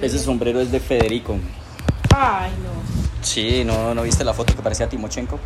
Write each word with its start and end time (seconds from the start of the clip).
Ese 0.00 0.18
sombrero 0.18 0.60
es 0.60 0.70
de 0.70 0.78
Federico. 0.78 1.36
Ay, 2.14 2.52
no. 2.62 3.24
Sí, 3.24 3.64
¿no, 3.64 3.94
¿no 3.94 4.02
viste 4.02 4.24
la 4.24 4.34
foto 4.34 4.54
que 4.54 4.62
parecía 4.62 4.88
Timochenko? 4.88 5.38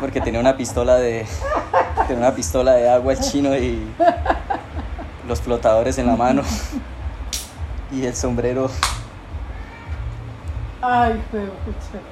Porque 0.00 0.20
tenía 0.20 0.40
una 0.40 0.56
pistola 0.56 0.96
de. 0.96 1.26
Tenía 2.06 2.26
una 2.26 2.34
pistola 2.34 2.72
de 2.72 2.88
agua 2.88 3.12
el 3.12 3.20
chino 3.20 3.56
y. 3.56 3.86
Los 5.26 5.40
flotadores 5.40 5.98
en 5.98 6.06
la 6.06 6.16
mano. 6.16 6.42
Y 7.92 8.04
el 8.04 8.14
sombrero. 8.14 8.70
Ay, 10.82 11.22
pucha. 11.30 12.02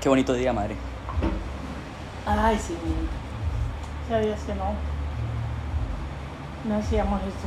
Qué 0.00 0.08
bonito 0.08 0.32
día, 0.32 0.52
madre. 0.52 0.76
Ay, 2.26 2.58
sí. 2.58 2.74
Sabías 4.10 4.40
que 4.40 4.54
no. 4.54 4.64
No 6.68 6.76
hacíamos 6.80 7.20
esto. 7.22 7.46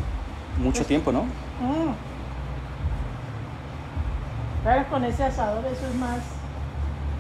Mucho 0.58 0.84
tiempo, 0.86 1.12
¿no? 1.12 1.24
Mm. 1.24 1.94
Pero 4.64 4.88
con 4.88 5.04
ese 5.04 5.24
asador 5.26 5.64
eso 5.66 5.86
es 5.88 5.96
más 5.96 6.18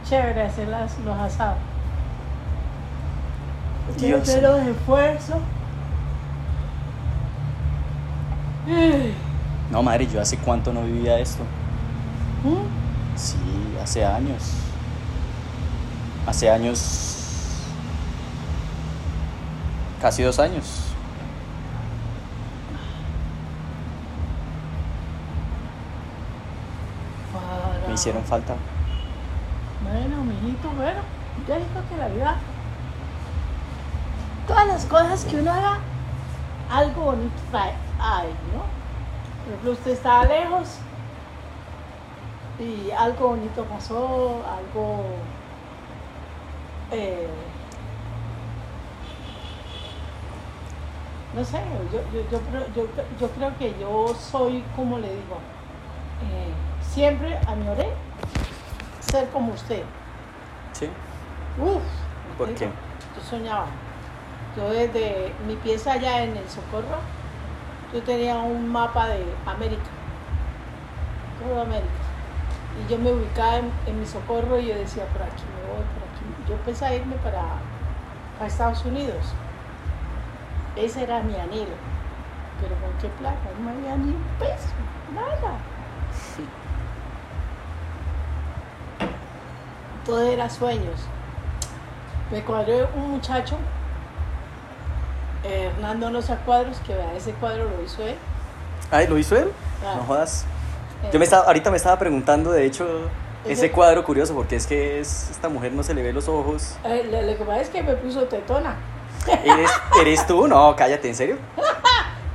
chévere 0.10 0.44
hacer 0.44 0.68
las- 0.70 0.98
los 1.00 1.18
asados. 1.20 1.58
Dios. 3.98 4.24
Pero 4.34 4.56
de 4.56 4.72
esfuerzo. 4.72 5.40
Ay. 8.68 9.14
No, 9.72 9.84
madre, 9.84 10.08
yo 10.08 10.22
hace 10.22 10.38
cuánto 10.38 10.72
no 10.72 10.84
vivía 10.84 11.20
esto. 11.20 11.44
Mm. 12.44 13.18
Sí, 13.18 13.36
hace 13.82 14.06
años. 14.06 14.54
Hace 16.26 16.50
años. 16.50 17.20
Casi 20.04 20.22
dos 20.22 20.38
años. 20.38 20.66
Para- 27.32 27.88
Me 27.88 27.94
hicieron 27.94 28.24
falta. 28.24 28.56
Bueno, 29.84 30.24
mijito, 30.24 30.70
bueno, 30.76 31.00
ya 31.48 31.56
dijo 31.58 31.82
que 31.90 31.98
la 31.98 32.08
vida. 32.08 32.36
Todas 34.48 34.68
las 34.68 34.86
cosas 34.86 35.26
que 35.26 35.38
uno 35.38 35.52
haga, 35.52 35.78
algo 36.72 37.02
bonito 37.06 37.34
trae. 37.52 37.74
Ay, 38.00 38.28
¿no? 38.54 38.60
Por 39.44 39.48
ejemplo, 39.50 39.72
usted 39.72 39.92
estaba 39.92 40.26
lejos 40.26 40.78
y 42.60 42.92
algo 42.92 43.30
bonito 43.30 43.64
pasó, 43.66 44.42
algo. 44.46 45.06
eh, 46.92 47.28
no 51.36 51.44
sé, 51.44 51.60
yo, 51.92 52.00
yo, 52.14 52.30
yo, 52.32 52.40
creo- 52.42 52.68
yo, 52.76 52.88
yo 53.20 53.30
creo 53.30 53.58
que 53.58 53.74
yo 53.80 54.14
soy, 54.16 54.64
como 54.76 55.00
le 55.00 55.08
digo, 55.10 55.38
eh, 56.32 56.52
siempre 56.82 57.38
añoré 57.48 57.90
ser 59.00 59.30
como 59.30 59.54
usted. 59.54 59.84
¿Sí? 60.74 60.90
Uf, 61.60 61.82
¿Por 62.38 62.48
digo, 62.48 62.60
qué? 62.60 62.66
Yo 62.66 63.22
soñaba. 63.30 63.66
Yo 64.56 64.70
desde 64.70 65.34
mi 65.48 65.56
pieza 65.56 65.94
allá 65.94 66.24
en 66.24 66.38
el 66.38 66.48
Socorro, 66.50 66.98
yo 67.94 68.02
tenía 68.04 68.38
un 68.38 68.72
mapa 68.72 69.08
de 69.08 69.24
América, 69.48 69.82
toda 71.42 71.64
América. 71.64 71.88
Y 72.86 72.92
yo 72.92 72.98
me 73.00 73.12
ubicaba 73.12 73.58
en, 73.58 73.72
en 73.88 74.00
mi 74.00 74.06
Socorro 74.06 74.60
y 74.60 74.68
yo 74.68 74.76
decía, 74.76 75.06
por 75.08 75.22
aquí 75.24 75.44
me 75.56 75.74
voy, 75.74 75.84
por 75.94 76.04
aquí. 76.04 76.50
Yo 76.50 76.56
pensaba 76.66 76.94
irme 76.94 77.16
para, 77.18 77.44
para 78.38 78.48
Estados 78.48 78.84
Unidos. 78.86 79.34
Ese 80.76 81.04
era 81.04 81.22
mi 81.22 81.36
anhelo. 81.36 81.76
Pero 82.62 82.76
con 82.76 82.92
qué 83.02 83.08
plata, 83.20 83.40
no 83.62 83.70
había 83.70 83.96
ni 83.98 84.10
un 84.12 84.24
peso, 84.40 84.70
nada. 85.14 85.58
Todo 90.06 90.22
era 90.30 90.50
sueños. 90.50 91.00
Me 92.32 92.42
cuadró 92.44 92.90
un 92.96 93.12
muchacho, 93.12 93.58
Hernando 95.44 96.10
Nosa 96.10 96.38
Cuadros, 96.38 96.78
que 96.86 96.94
vea, 96.96 97.14
ese 97.16 97.32
cuadro 97.34 97.66
lo 97.70 97.84
hizo 97.84 98.02
él. 98.04 98.16
Ay, 98.92 99.08
¿lo 99.08 99.18
hizo 99.18 99.36
él? 99.38 99.52
Ah. 99.86 99.96
No 99.98 100.04
jodas. 100.04 100.46
Eh, 101.04 101.10
Yo 101.12 101.20
me 101.20 101.26
estaba, 101.26 101.46
ahorita 101.48 101.70
me 101.72 101.78
estaba 101.78 102.00
preguntando, 102.00 102.52
de 102.52 102.66
hecho, 102.66 103.10
ese 103.44 103.54
Ese- 103.54 103.72
cuadro 103.72 104.04
curioso, 104.04 104.34
porque 104.34 104.56
es 104.56 104.66
que 104.68 105.00
es, 105.00 105.30
esta 105.32 105.48
mujer 105.50 105.72
no 105.74 105.84
se 105.84 105.94
le 105.94 106.02
ve 106.02 106.12
los 106.14 106.28
ojos. 106.28 106.76
eh, 106.86 107.08
lo, 107.12 107.22
lo 107.22 107.38
que 107.38 107.44
pasa 107.44 107.62
es 107.62 107.70
que 107.70 107.84
me 107.84 107.94
puso 107.96 108.24
tetona. 108.24 108.76
¿Eres, 109.44 109.72
¿Eres 110.02 110.28
tú? 110.28 110.48
No, 110.48 110.76
cállate, 110.76 111.08
¿en 111.10 111.16
serio? 111.16 111.38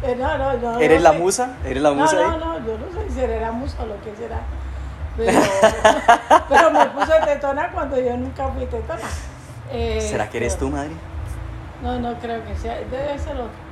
Eh, 0.03 0.15
no, 0.17 0.39
no, 0.39 0.53
no. 0.55 0.79
¿Eres 0.79 0.99
no 1.03 1.05
la 1.09 1.13
sé. 1.13 1.19
musa? 1.19 1.57
¿Eres 1.65 1.83
la 1.83 1.91
No, 1.91 1.97
musa 1.97 2.15
no, 2.17 2.21
ahí? 2.33 2.39
no, 2.39 2.59
yo 2.67 2.79
no 2.79 3.01
sé 3.01 3.09
si 3.09 3.15
será 3.15 3.53
musa 3.53 3.77
o 3.83 3.87
lo 3.87 4.01
que 4.01 4.15
será. 4.17 4.41
Pero, 5.17 5.41
pero 6.49 6.71
me 6.71 6.87
puso 6.87 7.13
tetona 7.25 7.71
cuando 7.73 7.99
yo 8.01 8.17
nunca 8.17 8.49
fui 8.49 8.65
tetona. 8.67 9.01
Eh, 9.73 9.99
¿Será 10.01 10.31
que 10.31 10.37
eres 10.39 10.55
pero- 10.55 10.67
tú, 10.71 10.77
madre? 10.77 10.91
No, 11.83 11.99
no 11.99 12.15
creo 12.19 12.45
que 12.45 12.57
sea. 12.57 12.75
Debe 12.77 13.19
ser 13.19 13.33
otro. 13.37 13.69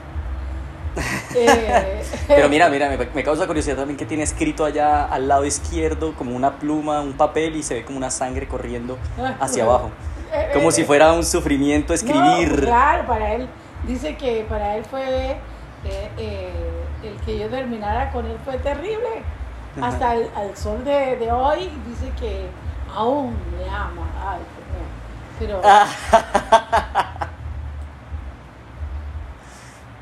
Eh, 1.38 2.02
Pero 2.26 2.48
mira, 2.48 2.68
mira, 2.70 2.88
me, 2.88 2.96
me 2.96 3.22
causa 3.22 3.46
curiosidad 3.46 3.76
también 3.76 3.98
que 3.98 4.06
tiene 4.06 4.22
escrito 4.22 4.64
allá 4.64 5.04
al 5.04 5.28
lado 5.28 5.44
izquierdo 5.44 6.14
como 6.14 6.34
una 6.34 6.54
pluma, 6.58 7.02
un 7.02 7.12
papel 7.12 7.56
y 7.56 7.62
se 7.62 7.74
ve 7.74 7.84
como 7.84 7.98
una 7.98 8.10
sangre 8.10 8.48
corriendo 8.48 8.96
hacia 9.38 9.64
abajo. 9.64 9.90
Eh, 10.36 10.50
Como 10.52 10.68
eh, 10.68 10.72
si 10.72 10.84
fuera 10.84 11.12
un 11.12 11.24
sufrimiento 11.24 11.94
escribir. 11.94 12.60
No, 12.60 12.66
claro, 12.66 13.06
para 13.06 13.32
él, 13.34 13.48
dice 13.86 14.16
que 14.16 14.44
para 14.48 14.76
él 14.76 14.84
fue, 14.84 15.30
eh, 15.32 16.10
eh, 16.18 16.52
el 17.02 17.16
que 17.24 17.38
yo 17.38 17.48
terminara 17.48 18.10
con 18.10 18.26
él 18.26 18.36
fue 18.44 18.58
terrible. 18.58 19.22
Hasta 19.80 20.14
el 20.14 20.30
al 20.34 20.56
sol 20.56 20.82
de, 20.84 21.16
de 21.16 21.30
hoy 21.30 21.70
dice 21.86 22.10
que 22.18 22.46
aún 22.94 23.36
me 23.58 23.68
ama. 23.68 24.06
Ay. 24.26 24.40
Pero, 25.38 25.60
Ah. 25.64 25.86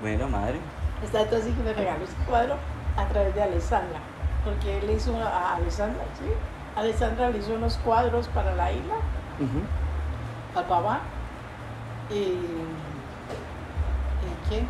Bueno, 0.00 0.28
madre. 0.28 0.58
está 1.02 1.20
así 1.20 1.50
que 1.52 1.62
me 1.62 1.72
regaló 1.72 2.04
ese 2.04 2.14
cuadro 2.28 2.56
a 2.96 3.04
través 3.06 3.34
de 3.34 3.42
Alessandra. 3.42 3.98
Porque 4.44 4.78
él 4.78 4.86
le 4.86 4.92
hizo 4.94 5.16
a 5.16 5.54
Alessandra, 5.56 6.02
¿sí? 6.18 6.30
Alessandra 6.76 7.30
le 7.30 7.38
hizo 7.38 7.54
unos 7.54 7.78
cuadros 7.78 8.28
para 8.28 8.54
la 8.54 8.70
isla, 8.70 8.94
Ujú. 9.40 9.60
Al 10.54 10.64
papá. 10.64 11.00
Y. 12.10 12.14
¿Y 14.24 14.48
qué? 14.48 14.64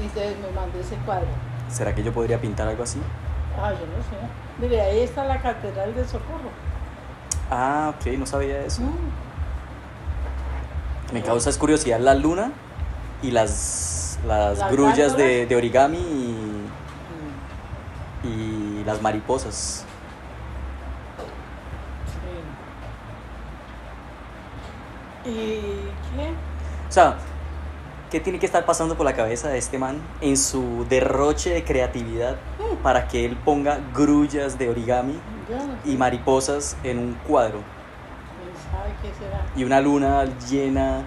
Y 0.00 0.04
entonces 0.04 0.36
me 0.38 0.50
mandó 0.52 0.78
ese 0.78 0.96
cuadro. 0.96 1.28
¿Será 1.70 1.94
que 1.94 2.02
yo 2.02 2.12
podría 2.12 2.40
pintar 2.40 2.68
algo 2.68 2.82
así? 2.82 3.00
Ah, 3.58 3.70
yo 3.72 3.86
no 3.86 4.02
sé. 4.02 4.16
Mire, 4.58 4.80
ahí 4.80 5.00
está 5.00 5.24
la 5.24 5.40
Catedral 5.40 5.94
de 5.94 6.04
Socorro. 6.04 6.50
Ah, 7.50 7.94
ok, 7.96 8.06
no 8.18 8.26
sabía 8.26 8.60
eso. 8.60 8.82
Mm. 8.82 9.26
Me 11.12 11.22
causa 11.22 11.50
es 11.50 11.58
curiosidad 11.58 12.00
la 12.00 12.14
luna 12.14 12.50
y 13.22 13.30
las, 13.30 14.18
las, 14.26 14.58
Las 14.58 14.72
grullas 14.72 15.16
de, 15.16 15.54
origami 15.56 15.98
y, 15.98 16.68
y 18.28 18.82
las 18.84 19.00
mariposas. 19.00 19.84
¿Y 25.26 25.60
qué? 26.16 26.30
O 26.88 26.92
sea, 26.92 27.16
¿qué 28.10 28.20
tiene 28.20 28.38
que 28.38 28.46
estar 28.46 28.64
pasando 28.64 28.96
por 28.96 29.04
la 29.04 29.14
cabeza 29.14 29.48
de 29.48 29.58
este 29.58 29.78
man 29.78 29.98
en 30.20 30.36
su 30.36 30.86
derroche 30.88 31.50
de 31.50 31.64
creatividad 31.64 32.36
para 32.82 33.08
que 33.08 33.24
él 33.24 33.36
ponga 33.44 33.78
grullas 33.94 34.58
de 34.58 34.68
origami 34.70 35.18
y 35.84 35.96
mariposas 35.96 36.76
en 36.84 36.98
un 36.98 37.14
cuadro? 37.26 37.58
¿Quién 38.38 38.54
sabe 38.72 38.90
qué 39.02 39.08
será? 39.18 39.44
Y 39.56 39.64
una 39.64 39.80
luna 39.80 40.24
llena 40.48 41.02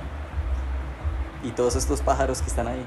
y 1.44 1.52
todos 1.52 1.76
estos 1.76 2.02
pájaros 2.02 2.42
que 2.42 2.48
están 2.48 2.68
ahí. 2.68 2.86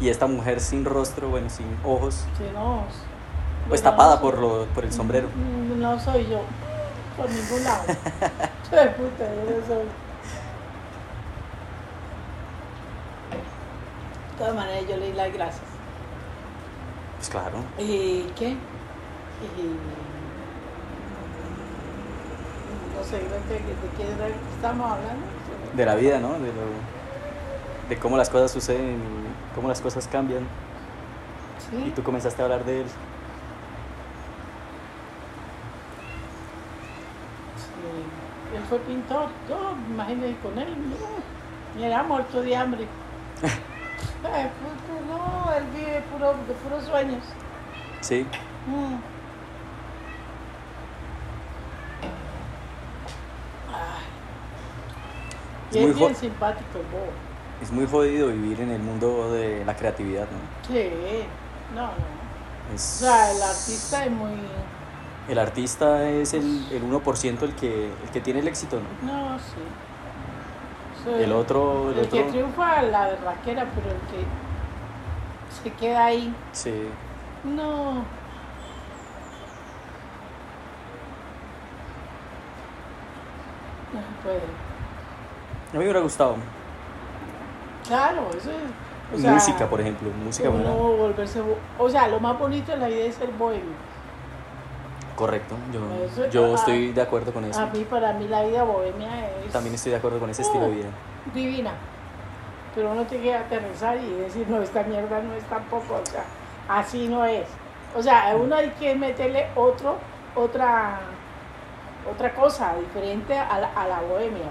Y 0.00 0.08
esta 0.08 0.26
mujer 0.26 0.60
sin 0.60 0.84
rostro, 0.84 1.28
bueno, 1.28 1.48
sin 1.48 1.66
ojos, 1.84 2.24
Si 2.36 2.42
no. 2.52 2.82
pues 3.68 3.80
tapada 3.80 4.16
no 4.16 4.20
por, 4.20 4.38
lo, 4.38 4.64
por 4.74 4.84
el 4.84 4.92
sombrero. 4.92 5.28
Mm, 5.28 5.80
No 5.80 5.98
soy 6.00 6.26
yo. 6.28 6.40
Por 7.16 7.30
ningún 7.30 7.62
lado. 7.62 7.84
Soy 8.68 8.88
puta, 8.88 9.24
yo 9.24 9.64
soy. 9.68 9.84
De 14.34 14.38
todas 14.38 14.54
maneras, 14.56 14.84
yo 14.88 14.96
le 14.96 15.06
di 15.06 15.12
las 15.12 15.32
gracias. 15.32 15.62
Pues 17.18 17.28
claro. 17.28 17.58
¿Y 17.78 18.22
qué? 18.34 18.48
Y... 18.48 18.56
No 22.96 23.04
sé, 23.04 23.18
¿de 23.18 23.28
qué, 23.28 24.02
estamos 24.56 24.90
hablando? 24.90 25.24
De 25.76 25.86
la 25.86 25.94
vida, 25.94 26.18
¿no? 26.18 26.32
De, 26.32 26.48
lo, 26.48 26.66
de 27.88 27.96
cómo 27.96 28.16
las 28.16 28.28
cosas 28.28 28.50
suceden 28.50 28.96
y 28.96 29.54
cómo 29.54 29.68
las 29.68 29.80
cosas 29.80 30.08
cambian. 30.08 30.48
Sí. 31.70 31.84
Y 31.86 31.90
tú 31.90 32.02
comenzaste 32.02 32.42
a 32.42 32.46
hablar 32.46 32.64
de 32.64 32.80
él. 32.80 32.86
Sí. 37.56 38.56
Él 38.56 38.62
fue 38.68 38.80
pintor. 38.80 39.28
Yo 39.48 39.76
me 39.86 39.94
imaginé 39.94 40.36
con 40.42 40.58
él. 40.58 40.74
Y 41.78 41.84
era 41.84 42.02
muerto 42.02 42.42
de 42.42 42.56
hambre. 42.56 42.88
Ay, 44.32 44.50
puto, 44.60 45.00
no, 45.08 45.52
él 45.54 45.64
vive 45.74 46.02
puro, 46.12 46.34
de 46.48 46.54
puros 46.54 46.84
sueños. 46.84 47.22
Sí. 48.00 48.26
Mm. 48.66 48.94
Ay. 53.72 54.04
Es 55.70 55.76
Y 55.76 55.80
muy 55.80 55.90
es 55.90 55.96
bien 55.96 56.14
simpático 56.16 56.78
el 56.78 56.86
bobo. 56.86 57.12
Es 57.62 57.70
muy 57.70 57.86
jodido 57.86 58.28
vivir 58.28 58.60
en 58.60 58.70
el 58.70 58.82
mundo 58.82 59.32
de 59.32 59.64
la 59.64 59.76
creatividad, 59.76 60.22
¿no? 60.24 60.68
Sí, 60.74 60.90
no, 61.74 61.82
no. 61.82 62.74
Es- 62.74 63.00
O 63.02 63.04
sea, 63.04 63.30
el 63.30 63.42
artista 63.42 64.04
es 64.04 64.10
muy... 64.10 64.32
el 65.28 65.38
artista 65.38 66.08
es 66.10 66.34
el, 66.34 66.66
el 66.72 66.82
1% 66.82 67.42
el 67.42 67.54
que, 67.54 67.86
el 67.86 68.10
que 68.12 68.20
tiene 68.20 68.40
el 68.40 68.48
éxito, 68.48 68.80
¿no? 68.80 69.12
No, 69.12 69.38
sí. 69.38 69.54
Sí. 71.04 71.10
El 71.22 71.32
otro, 71.32 71.90
el 71.90 71.98
El 71.98 72.08
que 72.08 72.22
triunfa 72.24 72.80
la 72.82 73.08
berraquera, 73.08 73.66
pero 73.74 73.90
el 73.90 74.00
que 74.10 74.24
se 75.62 75.72
queda 75.74 76.06
ahí, 76.06 76.34
sí. 76.52 76.88
no. 77.44 78.04
No 83.92 84.00
se 84.00 84.22
puede. 84.22 84.38
A 84.38 85.72
mí 85.72 85.78
me 85.78 85.78
hubiera 85.80 86.00
gustado. 86.00 86.36
Claro, 87.86 88.28
eso 88.30 88.50
es. 88.50 89.18
o 89.18 89.20
sea, 89.20 89.32
música, 89.32 89.68
por 89.68 89.80
ejemplo. 89.80 90.08
Música 90.24 90.48
volverse. 90.48 91.42
O 91.78 91.88
sea, 91.90 92.08
lo 92.08 92.18
más 92.18 92.38
bonito 92.38 92.72
de 92.72 92.78
la 92.78 92.88
vida 92.88 93.04
es 93.04 93.14
ser 93.16 93.30
bohemio. 93.32 93.93
Correcto. 95.16 95.54
Yo, 95.72 96.28
yo 96.28 96.52
ah, 96.52 96.54
estoy 96.56 96.92
de 96.92 97.00
acuerdo 97.00 97.32
con 97.32 97.44
eso. 97.44 97.60
A 97.60 97.66
mí, 97.66 97.84
para 97.88 98.12
mí, 98.14 98.26
la 98.28 98.42
vida 98.42 98.64
bohemia 98.64 99.28
es 99.44 99.52
También 99.52 99.74
estoy 99.74 99.92
de 99.92 99.98
acuerdo 99.98 100.18
con 100.18 100.30
ese 100.30 100.42
estilo 100.42 100.64
de 100.64 100.70
vida. 100.72 100.88
divina. 101.32 101.72
Pero 102.74 102.90
uno 102.90 103.04
tiene 103.04 103.24
que 103.24 103.34
aterrizar 103.34 103.96
y 103.96 104.10
decir, 104.14 104.46
no, 104.48 104.60
esta 104.60 104.82
mierda 104.82 105.20
no 105.22 105.32
es 105.34 105.44
tampoco, 105.44 105.94
o 106.02 106.06
sea, 106.06 106.24
así 106.68 107.06
no 107.06 107.24
es. 107.24 107.46
O 107.96 108.02
sea, 108.02 108.30
a 108.32 108.36
uno 108.36 108.56
hay 108.56 108.70
que 108.70 108.96
meterle 108.96 109.46
otro, 109.54 109.96
otra, 110.34 110.98
otra 112.12 112.34
cosa 112.34 112.74
diferente 112.76 113.38
a 113.38 113.60
la, 113.60 113.68
a 113.68 113.86
la 113.86 114.00
bohemia. 114.00 114.46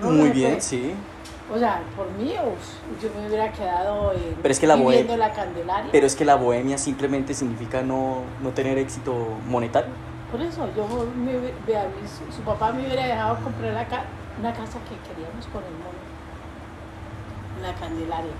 Porque 0.00 0.06
Muy 0.06 0.28
bien, 0.30 0.50
puede- 0.50 0.60
sí. 0.60 0.94
O 1.50 1.58
sea, 1.58 1.80
por 1.96 2.10
mí, 2.12 2.34
uf, 2.44 3.02
yo 3.02 3.08
me 3.18 3.26
hubiera 3.26 3.50
quedado 3.52 4.12
en, 4.12 4.36
Pero 4.42 4.52
es 4.52 4.60
que 4.60 4.66
la 4.66 4.76
viviendo 4.76 5.14
en 5.14 5.18
la 5.18 5.32
Candelaria. 5.32 5.90
Pero 5.90 6.06
es 6.06 6.14
que 6.14 6.24
la 6.24 6.36
bohemia 6.36 6.76
simplemente 6.76 7.32
significa 7.32 7.82
no, 7.82 8.24
no 8.42 8.50
tener 8.50 8.76
éxito 8.76 9.12
monetario. 9.46 9.90
Por 10.30 10.42
eso, 10.42 10.68
yo 10.76 10.86
me, 11.16 11.38
vea, 11.66 11.86
su, 12.06 12.30
su 12.30 12.42
papá 12.42 12.70
me 12.72 12.84
hubiera 12.84 13.06
dejado 13.06 13.36
comprar 13.42 13.72
la 13.72 13.86
ca- 13.86 14.04
una 14.38 14.52
casa 14.52 14.78
que 14.88 14.96
queríamos 15.08 15.46
con 15.46 15.64
el 15.64 15.72
mono, 15.72 15.98
la 17.62 17.72
Candelaria. 17.80 18.32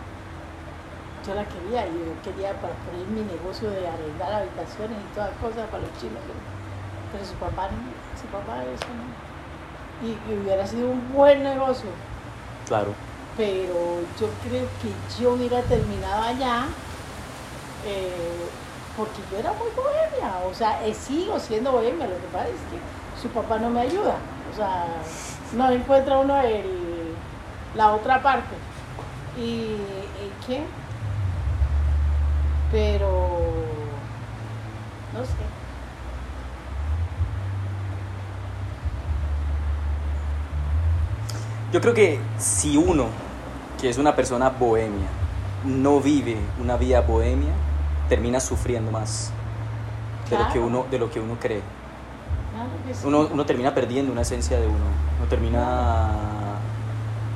Yo 1.26 1.34
la 1.34 1.44
quería, 1.44 1.86
y 1.86 1.92
yo 1.92 2.12
quería 2.22 2.52
para 2.60 2.74
poner 2.74 3.06
mi 3.08 3.22
negocio 3.22 3.70
de 3.70 3.88
arrendar 3.88 4.32
habitaciones 4.34 4.98
y 5.00 5.14
todas 5.14 5.30
cosas 5.40 5.66
para 5.70 5.82
los 5.82 5.92
chinos. 5.98 6.20
Pero, 7.12 7.24
su 7.24 7.34
papá 7.36 7.68
no, 7.72 7.78
su 8.20 8.26
papá 8.28 8.62
eso 8.64 8.84
no. 8.92 10.06
Y, 10.06 10.10
y 10.30 10.38
hubiera 10.38 10.66
sido 10.66 10.90
un 10.90 11.12
buen 11.12 11.42
negocio, 11.42 11.90
Claro. 12.68 12.94
pero 13.36 14.00
yo 14.20 14.28
creo 14.44 14.66
que 14.82 15.22
yo 15.22 15.32
hubiera 15.32 15.62
terminado 15.62 16.22
allá 16.22 16.66
eh, 17.86 18.48
porque 18.96 19.20
yo 19.30 19.38
era 19.38 19.52
muy 19.52 19.68
bohemia, 19.76 20.38
o 20.50 20.52
sea, 20.52 20.84
eh, 20.84 20.92
sigo 20.92 21.38
siendo 21.38 21.70
bohemia, 21.72 22.06
lo 22.08 22.16
que 22.16 22.26
pasa 22.32 22.48
es 22.48 22.60
que 22.70 22.78
su 23.22 23.28
papá 23.28 23.58
no 23.58 23.70
me 23.70 23.80
ayuda, 23.82 24.16
o 24.52 24.56
sea, 24.56 24.86
no 25.52 25.70
encuentra 25.70 26.18
uno 26.18 26.36
el, 26.40 27.14
la 27.76 27.92
otra 27.94 28.20
parte. 28.22 28.56
¿Y, 29.36 29.42
y 29.42 30.32
qué? 30.46 30.64
Pero, 32.72 33.40
no 35.14 35.24
sé. 35.24 35.67
Yo 41.72 41.80
creo 41.80 41.94
que 41.94 42.18
si 42.38 42.76
uno, 42.76 43.06
que 43.80 43.88
es 43.90 43.98
una 43.98 44.14
persona 44.16 44.48
bohemia, 44.50 45.06
no 45.64 46.00
vive 46.00 46.36
una 46.62 46.76
vida 46.76 47.00
bohemia, 47.02 47.52
termina 48.08 48.40
sufriendo 48.40 48.90
más 48.90 49.30
de 50.30 50.38
lo 50.38 50.48
que 50.52 50.58
uno, 50.58 50.86
de 50.90 50.98
lo 50.98 51.10
que 51.10 51.20
uno 51.20 51.36
cree. 51.40 51.60
Claro 52.54 52.70
que 52.86 52.94
sí. 52.94 53.06
Uno, 53.06 53.28
uno 53.30 53.44
termina 53.44 53.74
perdiendo 53.74 54.10
una 54.12 54.22
esencia 54.22 54.58
de 54.58 54.66
uno. 54.66 54.76
Uno 55.18 55.28
termina 55.28 56.08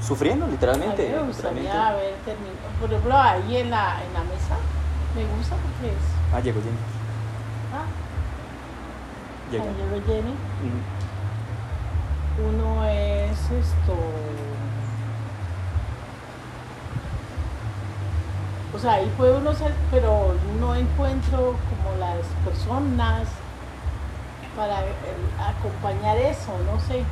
sufriendo, 0.00 0.46
A 0.46 0.48
literalmente. 0.48 1.08
mí 1.08 1.14
me 1.14 1.22
gustaría 1.26 1.52
literalmente. 1.62 1.70
haber 1.78 2.14
terminado, 2.24 2.58
por 2.80 2.90
ejemplo, 2.90 3.16
ahí 3.18 3.56
en 3.58 3.70
la, 3.70 4.02
en 4.02 4.12
la 4.14 4.20
mesa, 4.24 4.56
me 5.14 5.24
gusta 5.36 5.56
porque 5.56 5.92
es, 5.92 6.02
Ah, 6.34 6.40
llegó 6.40 6.60
Jenny. 6.60 6.76
ah, 7.74 7.84
llegó 9.52 9.64
Jenny, 10.06 10.32
Mm. 10.32 11.01
Uno 12.38 12.84
es 12.84 13.38
esto, 13.50 13.96
o 18.74 18.78
sea, 18.78 18.94
ahí 18.94 19.12
puede 19.16 19.36
uno 19.36 19.52
ser, 19.54 19.72
pero 19.90 20.34
no 20.58 20.74
encuentro 20.74 21.38
como 21.38 21.96
las 21.98 22.26
personas 22.44 23.28
para 24.56 24.80
eh, 24.80 24.92
acompañar 25.38 26.16
eso, 26.16 26.52
no 26.72 26.80
sé. 26.80 27.04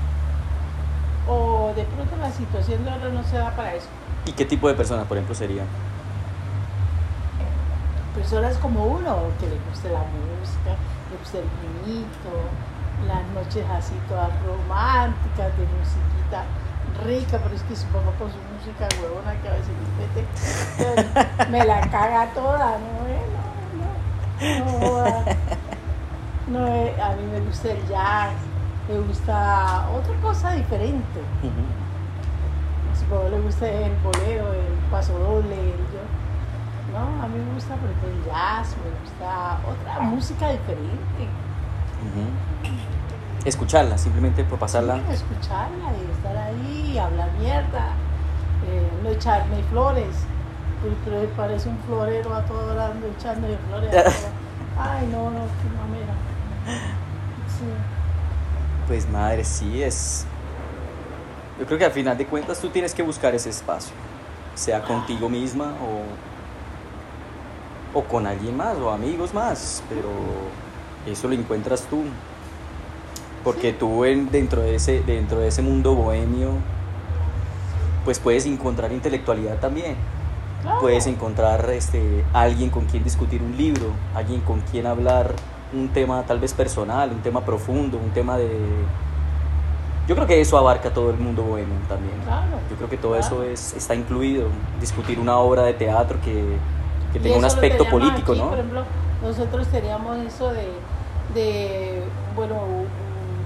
O 1.29 1.73
de 1.77 1.85
pronto 1.85 2.17
la 2.17 2.33
situación 2.33 2.85
de 2.85 2.91
ahora 2.91 3.09
no 3.11 3.23
se 3.25 3.37
da 3.37 3.55
para 3.55 3.75
eso. 3.75 3.87
¿Y 4.27 4.33
qué 4.33 4.45
tipo 4.45 4.69
de 4.69 4.75
personas, 4.75 5.07
por 5.07 5.17
ejemplo, 5.17 5.35
serían? 5.35 5.67
personas 8.15 8.57
como 8.59 8.85
uno, 8.85 9.17
que 9.39 9.47
le 9.47 9.57
guste 9.71 9.89
la 9.89 10.01
música, 10.01 10.77
le 11.11 11.17
guste 11.19 11.39
el 11.39 11.49
vinito, 11.85 12.31
las 13.07 13.27
noches 13.35 13.65
así 13.71 13.95
todas 14.09 14.31
románticas, 14.45 15.57
de 15.57 15.67
musiquita 15.79 16.45
rica, 17.05 17.39
pero 17.43 17.55
es 17.55 17.63
que 17.63 17.77
su 17.77 17.87
papá 17.87 18.13
con 18.19 18.31
su 18.31 18.39
música 18.53 18.89
huevona 19.01 19.33
que 19.41 19.49
a 19.49 19.53
veces 19.53 19.71
me 19.97 20.07
mete, 20.07 21.51
me 21.51 21.65
la 21.65 21.81
caga 21.89 22.27
toda, 22.35 22.79
no, 22.79 23.09
eh, 23.09 23.25
no, 23.73 24.59
no, 24.59 25.25
no, 26.49 26.59
no, 26.59 26.67
eh, 26.67 26.95
a 27.01 27.15
mí 27.15 27.23
me 27.33 27.41
gusta 27.41 27.71
el 27.71 27.89
jazz, 27.89 28.33
me 28.89 28.99
gusta 28.99 29.89
otra 29.97 30.15
cosa 30.21 30.53
diferente. 30.53 31.21
Ujú. 31.43 31.65
A 32.93 32.97
su 32.99 33.05
papá 33.07 33.29
le 33.31 33.41
gusta 33.41 33.69
el 33.69 33.97
bolero, 34.03 34.53
el 34.53 34.75
paso 34.91 35.13
doble, 35.19 35.55
el 35.55 35.79
yo. 35.79 36.03
No, 36.93 37.23
a 37.23 37.29
mí 37.29 37.39
me 37.39 37.55
gusta 37.55 37.75
el 37.75 38.25
jazz, 38.27 38.77
me 38.85 38.91
gusta 39.01 39.59
otra 39.67 40.01
música 40.01 40.49
diferente. 40.51 41.23
Ujú. 42.03 42.50
Escucharla, 43.45 43.97
simplemente 43.97 44.45
por 44.45 44.59
pasarla. 44.59 44.97
Sí, 44.97 45.15
escucharla 45.15 45.93
y 45.97 46.11
estar 46.13 46.37
ahí 46.37 46.93
y 46.95 46.99
hablar 46.99 47.31
mierda, 47.39 47.95
eh, 48.69 48.89
no 49.03 49.11
echarme 49.11 49.63
flores. 49.71 50.15
Pero, 51.05 51.29
parece 51.37 51.69
un 51.69 51.79
florero 51.81 52.35
a 52.35 52.43
todo 52.45 52.73
hora 52.73 52.87
ando 52.87 53.07
echándole 53.07 53.57
flores. 53.69 53.95
a 53.95 54.03
todo. 54.05 54.13
Ay, 54.79 55.07
no, 55.09 55.31
no, 55.31 55.41
qué 55.41 55.69
mamera. 55.79 56.15
Sí. 57.49 57.65
Pues 58.87 59.09
madre, 59.09 59.45
sí 59.45 59.83
es. 59.83 60.27
Yo 61.59 61.67
creo 61.67 61.79
que 61.79 61.85
al 61.85 61.93
final 61.93 62.17
de 62.17 62.27
cuentas 62.27 62.59
tú 62.59 62.71
tienes 62.71 62.95
que 62.95 63.03
buscar 63.03 63.35
ese 63.35 63.51
espacio, 63.51 63.93
sea 64.55 64.83
contigo 64.83 65.29
misma 65.29 65.75
o, 67.95 67.99
o 67.99 68.05
con 68.05 68.27
alguien 68.27 68.57
más 68.57 68.79
o 68.79 68.91
amigos 68.91 69.35
más, 69.35 69.83
pero 69.89 70.09
eso 71.07 71.29
lo 71.29 71.35
encuentras 71.35 71.83
tú. 71.83 72.05
Porque 73.45 73.73
tú 73.73 74.05
en- 74.05 74.31
dentro, 74.31 74.61
de 74.61 74.75
ese, 74.75 75.03
dentro 75.03 75.39
de 75.39 75.49
ese 75.49 75.63
mundo 75.63 75.95
bohemio, 75.95 76.51
pues 78.05 78.19
puedes 78.19 78.47
encontrar 78.47 78.93
intelectualidad 78.93 79.57
también. 79.57 79.97
Claro. 80.63 80.81
Puedes 80.81 81.07
encontrar 81.07 81.69
este, 81.71 82.23
alguien 82.35 82.69
con 82.69 82.85
quien 82.85 83.03
discutir 83.03 83.43
un 83.43 83.57
libro, 83.57 83.87
alguien 84.15 84.41
con 84.43 84.61
quien 84.61 84.87
hablar 84.87 85.33
un 85.73 85.89
tema 85.89 86.23
tal 86.25 86.39
vez 86.39 86.53
personal, 86.53 87.11
un 87.11 87.21
tema 87.21 87.41
profundo, 87.43 87.97
un 87.97 88.11
tema 88.11 88.37
de... 88.37 88.51
Yo 90.07 90.15
creo 90.17 90.27
que 90.27 90.41
eso 90.41 90.59
abarca 90.59 90.93
todo 90.93 91.11
el 91.11 91.17
mundo 91.19 91.43
bohemio 91.43 91.77
también. 91.89 92.15
Claro. 92.25 92.59
Yo 92.69 92.77
creo 92.77 92.91
que 92.91 92.97
todo 92.97 93.13
claro. 93.13 93.27
eso 93.27 93.45
es, 93.45 93.75
está 93.75 93.95
incluido. 93.95 94.49
Discutir 94.81 95.19
una 95.19 95.39
obra 95.39 95.63
de 95.63 95.73
teatro 95.73 96.19
que, 96.23 96.45
que 97.13 97.21
tenga 97.21 97.39
un 97.39 97.45
aspecto 97.45 97.85
político, 97.89 98.33
aquí, 98.33 98.41
¿no? 98.41 98.49
Por 98.49 98.59
ejemplo, 98.59 98.83
nosotros 99.23 99.67
teníamos 99.69 100.19
eso 100.19 100.53
de, 100.53 100.69
de 101.35 102.03
bueno, 102.35 102.57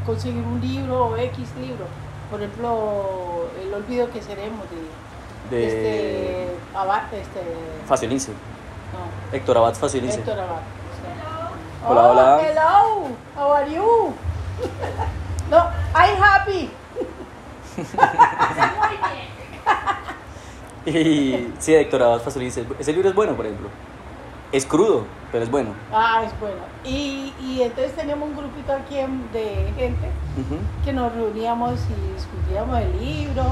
conseguir 0.04 0.42
un 0.42 0.60
libro 0.60 1.06
o 1.06 1.16
X 1.16 1.48
libro. 1.60 1.86
Por 2.30 2.40
ejemplo, 2.40 3.48
El 3.60 3.74
olvido 3.74 4.10
que 4.10 4.22
seremos 4.22 4.64
de, 5.50 5.56
De 5.56 5.66
este, 5.66 6.56
Abad, 6.74 7.12
este, 7.12 7.40
Faciolince. 7.86 8.32
no, 8.32 9.36
Héctor 9.36 9.58
Abad 9.58 9.74
Faciolince. 9.74 10.18
Héctor 10.18 10.40
Abad. 10.40 10.56
sí. 10.56 11.86
Hola, 11.86 12.02
oh, 12.02 12.10
hola. 12.12 12.40
Hello, 12.40 13.08
how 13.36 13.52
are 13.52 13.70
you? 13.70 14.14
no, 15.50 15.58
I'm 15.94 16.22
happy. 16.22 16.70
Y 20.86 21.50
sí, 21.58 21.74
Héctor 21.74 22.02
Abad 22.02 22.20
Fasolí 22.20 22.44
dice, 22.46 22.66
ese 22.78 22.92
libro 22.92 23.08
es 23.08 23.14
bueno, 23.14 23.34
por 23.34 23.46
ejemplo. 23.46 23.68
Es 24.54 24.64
crudo, 24.66 25.02
pero 25.32 25.42
es 25.42 25.50
bueno. 25.50 25.70
Ah, 25.92 26.22
es 26.24 26.32
bueno. 26.38 26.62
Y, 26.84 27.32
y 27.42 27.62
entonces 27.62 27.96
teníamos 27.96 28.28
un 28.28 28.36
grupito 28.36 28.72
aquí 28.72 28.94
de 29.32 29.72
gente 29.76 30.08
que 30.84 30.92
nos 30.92 31.12
reuníamos 31.12 31.72
y 31.72 32.14
discutíamos 32.14 32.78
el 32.78 33.04
libro 33.04 33.42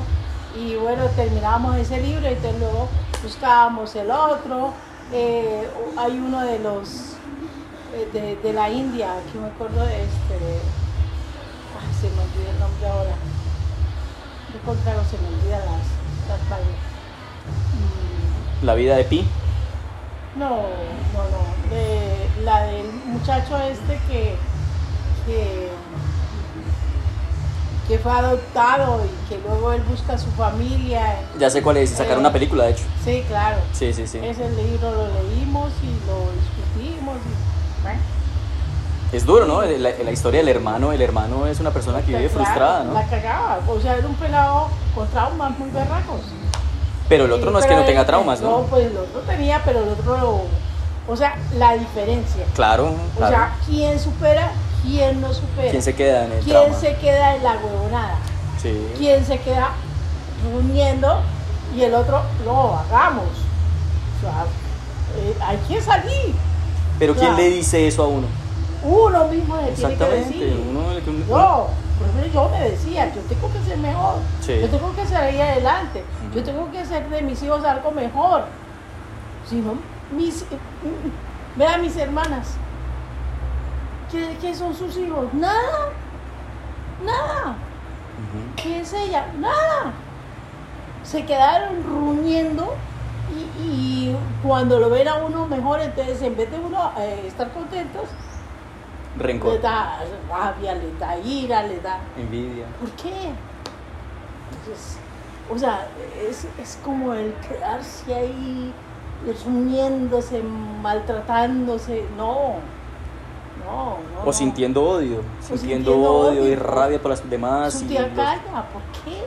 y 0.57 0.77
bueno, 0.77 1.07
terminábamos 1.17 1.75
ese 1.77 2.01
libro 2.01 2.23
y 2.23 2.35
entonces 2.35 2.61
luego 2.61 2.89
buscábamos 3.21 3.97
el 3.97 4.13
otro. 4.13 4.75
Eh, 5.13 5.67
hay 5.97 6.13
uno 6.13 6.41
de 6.43 6.61
los 6.61 7.17
eh, 7.95 8.09
de, 8.13 8.37
de 8.37 8.53
la 8.53 8.71
India, 8.71 9.09
que 9.33 9.41
me 9.41 9.49
acuerdo 9.49 9.85
de 9.85 10.05
este, 10.05 10.39
ay, 11.81 11.95
se 12.01 12.07
me 12.11 12.23
olvida 12.23 12.53
el 12.53 12.61
nombre 12.61 12.89
ahora. 12.89 13.15
De 14.53 14.59
contrario, 14.65 15.03
se 15.11 15.19
me 15.19 15.27
olvidan 15.27 15.63
las, 15.67 16.49
las. 16.49 16.61
Mm, 18.63 18.67
La 18.67 18.75
vida 18.75 18.95
de 18.97 19.05
Pi. 19.05 19.27
No, 20.37 20.49
no, 20.51 21.23
no. 21.31 21.75
De, 21.75 22.29
la 22.45 22.63
del 22.65 22.87
muchacho 23.07 23.57
este 23.59 23.99
que, 24.09 24.37
que, 25.27 25.71
que 27.89 27.99
fue 27.99 28.13
adoptado 28.13 29.01
y 29.05 29.29
que 29.29 29.39
luego 29.47 29.73
él 29.73 29.83
busca 29.83 30.15
a 30.15 30.19
su 30.19 30.31
familia. 30.33 31.17
Ya 31.39 31.51
sé 31.51 31.63
cuál 31.63 31.79
es, 31.79 31.91
sacaron 31.91 32.19
Eh. 32.19 32.21
una 32.21 32.33
película, 32.33 32.65
de 32.65 32.73
hecho. 32.73 32.85
Sí, 33.05 33.25
claro. 33.29 33.59
Sí, 33.73 33.93
sí, 33.93 34.07
sí. 34.07 34.19
Ese 34.19 34.49
libro 34.51 34.91
lo 34.91 35.07
leímos 35.23 35.71
y 35.83 36.07
lo 36.07 36.33
discutimos. 36.33 37.17
Y, 37.17 37.83
bueno, 37.83 37.99
Es 39.13 39.27
duro, 39.27 39.45
¿no? 39.47 39.63
La, 39.63 39.91
la 40.03 40.11
historia 40.11 40.41
del 40.41 40.49
hermano, 40.49 40.93
el 40.93 41.03
hermano 41.03 41.47
es 41.47 41.61
una 41.61 41.71
persona 41.71 42.01
que 42.01 42.07
vive 42.17 42.29
claro, 42.29 42.45
frustrada, 42.45 42.85
¿no? 42.85 42.95
La 42.95 43.07
cagaba. 43.07 43.61
O 43.69 43.79
sea, 43.81 43.97
era 43.97 44.07
un 44.09 44.15
pelado 44.15 44.69
con 44.95 45.07
traumas 45.09 45.59
muy 45.59 45.69
berracos. 45.71 46.21
Pero 47.13 47.27
el 47.27 47.33
otro 47.33 47.51
no 47.51 47.59
es 47.59 47.67
que 47.67 47.75
no 47.77 47.85
tenga 47.85 48.07
traumas, 48.07 48.41
No, 48.41 48.61
¿no? 48.61 48.63
pues 48.65 48.87
el 48.87 48.97
otro 48.97 49.21
tenía, 49.21 49.61
pero 49.67 49.83
el 49.83 49.91
otro 49.91 50.17
lo. 50.17 50.41
O 51.13 51.15
sea, 51.17 51.35
la 51.59 51.75
diferencia. 51.77 52.45
Claro, 52.55 52.87
O 53.15 53.19
claro. 53.19 53.35
sea, 53.37 53.57
¿quién 53.67 54.01
supera? 54.01 54.51
¿Quién 54.83 55.21
no 55.21 55.31
supera? 55.35 55.71
¿Quién 55.71 55.83
se 55.83 55.95
queda 55.95 56.25
en 56.25 56.33
el 56.33 56.39
¿Quién 56.41 56.57
trauma? 56.57 56.79
se 56.81 56.97
queda 56.97 57.37
en 57.37 57.43
la 57.45 57.53
huevonada? 57.63 58.15
Sí. 58.63 58.87
¿Quién 58.97 59.27
se 59.27 59.39
queda 59.41 59.73
rumiendo 60.55 61.21
y 61.77 61.83
el 61.83 61.95
otro, 61.95 62.23
no, 62.47 62.79
hagamos? 62.79 63.25
O 63.25 64.21
sea, 64.23 64.45
eh, 65.19 65.37
hay 65.47 65.59
que 65.69 65.83
salir. 65.83 66.35
Pero 66.99 67.15
¿quién 67.15 67.37
le 67.37 67.51
dice 67.51 67.87
eso 67.89 68.05
a 68.05 68.07
uno? 68.09 68.27
Uno 68.85 69.25
mismo 69.29 69.57
se 69.57 69.63
tiene 69.73 69.77
que 69.77 69.93
Exactamente. 69.93 70.39
decir. 70.39 70.67
Uno, 70.71 70.93
el 70.93 71.03
que- 71.03 71.25
Yo, 71.29 71.69
por 71.99 72.09
ejemplo, 72.09 72.33
yo 72.33 72.49
me 72.49 72.71
decía, 72.71 73.13
yo 73.15 73.21
tengo 73.23 73.53
que 73.53 73.61
ser 73.69 73.79
mejor, 73.79 74.17
Sí. 74.41 74.59
yo 74.61 74.69
tengo 74.69 74.95
que 74.95 75.07
salir 75.07 75.41
adelante, 75.41 76.05
yo 76.35 76.43
tengo 76.43 76.71
que 76.71 76.79
hacer 76.81 77.09
de 77.09 77.23
mis 77.23 77.43
hijos 77.43 77.65
algo 77.65 77.91
mejor. 77.93 78.45
Si 79.49 79.57
no, 79.57 79.75
mis, 80.17 80.45
vean 81.57 81.83
mis 81.83 81.97
hermanas, 81.97 82.55
¿qué, 84.11 84.37
qué 84.41 84.55
son 84.55 84.75
sus 84.75 84.97
hijos? 84.97 85.33
Nada, 85.35 85.91
nada. 87.05 87.57
¿Qué 88.57 88.81
es 88.81 88.93
ella? 88.93 89.27
Nada. 89.39 89.93
Se 91.03 91.25
quedaron 91.25 91.83
rumiendo 91.85 92.75
y, 93.35 93.63
y 93.65 94.17
cuando 94.43 94.79
lo 94.79 94.89
ven 94.91 95.09
a 95.09 95.15
uno 95.17 95.47
mejor, 95.47 95.81
entonces 95.81 96.23
en 96.23 96.37
vez 96.37 96.51
de 96.51 96.59
uno 96.59 96.93
eh, 96.99 97.25
estar 97.27 97.51
contentos, 97.53 98.05
le 99.19 99.23
Rencor, 99.23 99.61
da 99.61 99.99
rabia, 100.31 100.75
le 100.75 100.97
da 100.99 101.19
ira, 101.19 101.63
le 101.65 101.81
da... 101.81 101.99
envidia. 102.17 102.65
¿Por 102.81 102.91
qué? 102.93 103.11
Entonces, 104.51 104.97
o 105.53 105.59
sea, 105.59 105.89
es, 106.29 106.47
es 106.61 106.79
como 106.85 107.13
el 107.13 107.35
quedarse 107.47 108.15
ahí 108.15 108.73
rumiéndose, 109.45 110.43
maltratándose. 110.83 112.05
No, 112.17 112.55
no, 113.65 113.99
no. 114.23 114.25
O 114.29 114.33
sintiendo 114.33 114.83
odio, 114.83 115.19
O 115.19 115.43
sintiendo, 115.57 115.93
sintiendo 115.93 116.03
odio, 116.13 116.47
y 116.49 116.55
rabia 116.55 117.01
por 117.01 117.11
las 117.11 117.29
demás. 117.29 117.75
Su 117.75 117.85
y 117.85 117.89
tía 117.89 118.03
los- 118.07 118.11
calla, 118.17 118.65
¿por 118.73 118.83
qué? 119.05 119.23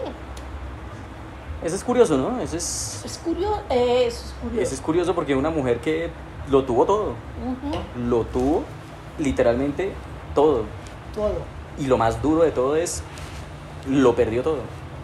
Eso 1.63 1.75
es 1.75 1.83
curioso, 1.83 2.17
¿no? 2.17 2.39
Eso 2.41 2.57
es, 2.57 3.01
Es 3.05 3.17
curioso, 3.17 3.59
eso 3.69 4.25
es 4.25 4.33
curioso. 4.41 4.61
eso 4.61 4.75
es 4.75 4.81
curioso 4.81 5.15
porque 5.15 5.35
una 5.35 5.49
mujer 5.49 5.79
que 5.79 6.09
lo 6.49 6.63
tuvo 6.63 6.85
todo, 6.85 7.13
lo 8.07 8.23
tuvo 8.25 8.63
literalmente 9.17 9.91
todo. 10.33 10.63
Todo. 11.13 11.33
Y 11.77 11.87
lo 11.87 11.97
más 11.97 12.21
duro 12.21 12.43
de 12.43 12.51
todo 12.51 12.75
es, 12.75 13.03
lo 13.89 14.15
perdió 14.15 14.43
todo. 14.43 14.59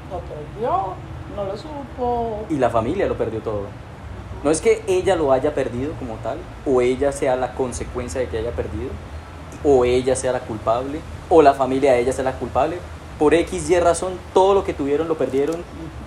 Lo 0.09 0.19
perdió, 0.19 0.93
no 1.35 1.45
lo 1.45 1.57
supo. 1.57 2.45
Y 2.49 2.55
la 2.55 2.69
familia 2.69 3.07
lo 3.07 3.17
perdió 3.17 3.39
todo. 3.41 3.63
No 4.43 4.49
es 4.51 4.59
que 4.59 4.83
ella 4.87 5.15
lo 5.15 5.31
haya 5.31 5.53
perdido 5.53 5.93
como 5.99 6.15
tal, 6.15 6.37
o 6.65 6.81
ella 6.81 7.11
sea 7.11 7.35
la 7.35 7.53
consecuencia 7.53 8.19
de 8.19 8.27
que 8.27 8.39
haya 8.39 8.51
perdido, 8.51 8.89
o 9.63 9.85
ella 9.85 10.15
sea 10.15 10.31
la 10.31 10.39
culpable, 10.39 10.99
o 11.29 11.41
la 11.41 11.53
familia 11.53 11.93
de 11.93 11.99
ella 11.99 12.11
sea 12.13 12.23
la 12.23 12.33
culpable. 12.33 12.77
Por 13.19 13.35
X 13.35 13.69
y 13.69 13.79
razón, 13.79 14.13
todo 14.33 14.55
lo 14.55 14.63
que 14.63 14.73
tuvieron 14.73 15.07
lo 15.07 15.15
perdieron, 15.15 15.57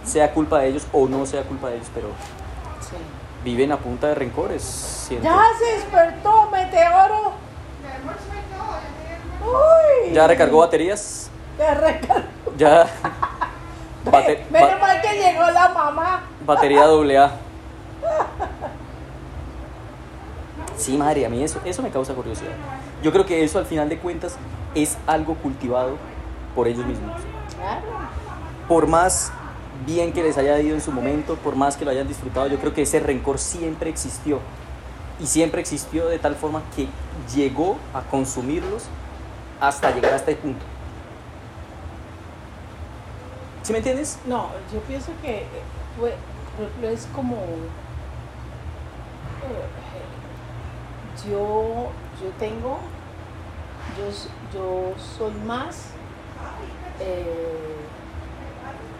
sea 0.05 0.33
culpa 0.33 0.59
de 0.59 0.69
ellos 0.69 0.87
o 0.93 1.07
no 1.09 1.25
sea 1.27 1.43
culpa 1.45 1.69
de 1.69 1.77
ellos, 1.77 1.89
pero 1.95 2.09
Sí. 2.81 2.97
viven 3.45 3.71
a 3.73 3.79
punta 3.79 4.09
de 4.09 4.15
rencores. 4.17 4.63
siento. 4.63 5.25
Ya 5.29 5.43
se 5.59 5.75
despertó, 5.77 6.51
meteoro. 6.51 7.33
Uy. 9.43 10.13
¿Ya 10.13 10.27
recargó 10.27 10.59
baterías? 10.59 11.31
Ya 11.59 11.75
recargó. 11.75 12.25
Ya. 12.57 12.87
Bate- 14.11 14.45
Menos 14.51 14.81
mal 14.81 15.01
que 15.01 15.15
llegó 15.15 15.51
la 15.51 15.69
mamá. 15.71 16.23
batería 16.47 16.85
doble 16.87 17.19
A. 17.19 17.33
Sí, 20.77 20.97
madre, 20.99 21.25
a 21.25 21.29
mí 21.29 21.43
eso, 21.43 21.61
eso 21.65 21.83
me 21.83 21.91
causa 21.91 22.15
curiosidad. 22.15 22.51
Yo 23.03 23.13
creo 23.13 23.25
que 23.25 23.45
eso 23.45 23.59
al 23.59 23.67
final 23.67 23.89
de 23.89 23.99
cuentas 23.99 24.37
es 24.75 24.99
algo 25.07 25.35
cultivado 25.37 25.97
por 26.55 26.67
ellos 26.69 26.85
mismos. 26.85 27.13
Claro. 27.57 27.83
Por 28.69 28.87
más 28.87 29.31
bien 29.87 30.13
que 30.13 30.23
les 30.23 30.37
haya 30.37 30.59
ido 30.61 30.75
en 30.75 30.81
su 30.81 30.91
momento, 30.93 31.37
por 31.37 31.55
más 31.55 31.77
que 31.77 31.85
lo 31.85 31.91
hayan 31.91 32.09
disfrutado, 32.09 32.47
yo 32.49 32.59
creo 32.59 32.75
que 32.75 32.83
ese 32.83 32.99
rencor 33.01 33.39
siempre 33.39 33.89
existió. 33.91 34.41
Y 35.25 35.27
siempre 35.27 35.63
existió 35.63 36.07
de 36.09 36.19
tal 36.19 36.35
forma 36.35 36.61
que 36.77 36.87
llegó 37.35 37.79
a 37.95 38.03
consumirlos 38.03 38.83
hasta 39.59 39.91
llegar 39.91 40.13
a 40.13 40.17
este 40.17 40.37
punto. 40.37 40.63
¿Sí 43.63 43.73
me 43.73 43.79
entiendes? 43.79 44.19
No, 44.27 44.51
yo 44.71 44.81
pienso 44.81 45.13
que 45.23 45.39
eh, 45.39 45.47
es 46.83 47.09
como 47.15 47.37
eh, 47.37 47.65
yo, 51.27 51.89
yo 52.21 52.29
tengo, 52.39 52.79
yo, 53.97 54.11
yo 54.53 54.93
soy 54.99 55.33
más 55.47 55.87
eh, 57.01 57.77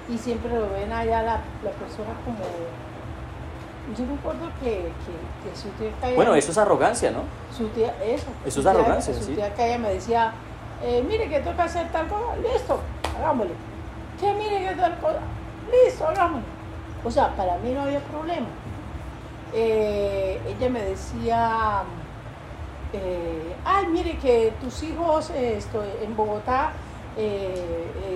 y 0.09 0.17
siempre 0.17 0.59
lo 0.59 0.71
ven 0.71 0.91
allá 0.91 1.21
la, 1.21 1.43
la 1.63 1.71
persona 1.73 2.15
como 2.25 2.39
yo 3.97 4.05
me 4.07 4.15
acuerdo 4.15 4.47
que, 4.63 4.71
que, 4.71 5.51
que 5.51 5.57
su 5.57 5.69
tía 5.79 5.91
Calla- 6.01 6.15
Bueno, 6.17 6.35
eso 6.35 6.51
es 6.53 6.59
arrogancia, 6.59 7.11
¿no? 7.11 7.21
su 7.57 7.69
tía, 7.69 7.95
eso. 8.03 8.27
Eso 8.45 8.51
su 8.51 8.61
es 8.61 8.65
tía- 8.65 8.71
arrogancia, 8.71 9.15
Su 9.15 9.23
sí. 9.25 9.35
tía 9.35 9.53
Calla 9.55 9.79
me 9.79 9.91
decía, 9.91 10.33
eh, 10.83 11.05
mire 11.07 11.29
que 11.29 11.41
toca 11.41 11.65
hacer 11.65 11.91
tal 11.93 12.09
cosa, 12.09 12.37
listo, 12.37 12.81
hagámosle. 13.19 13.53
Que 14.21 14.33
mire 14.35 14.69
que 14.69 14.75
tal 14.75 14.99
cosa, 14.99 15.19
listo, 15.71 16.07
hagámosle. 16.07 16.47
O 17.05 17.11
sea, 17.11 17.29
para 17.37 17.57
mí 17.59 17.73
no 17.73 17.83
había 17.83 18.01
problema. 18.01 18.47
Eh, 19.53 20.41
ella 20.49 20.69
me 20.71 20.81
decía, 20.83 21.83
eh, 22.93 23.55
ay, 23.65 23.87
mire 23.89 24.17
que 24.19 24.53
tus 24.61 24.83
hijos 24.83 25.31
esto, 25.31 25.85
en 26.03 26.17
Bogotá, 26.17 26.73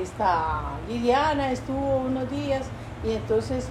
esta 0.02 0.60
Liliana 0.88 1.52
estuvo 1.52 1.98
unos 1.98 2.28
días 2.30 2.66
y 3.04 3.12
entonces 3.12 3.68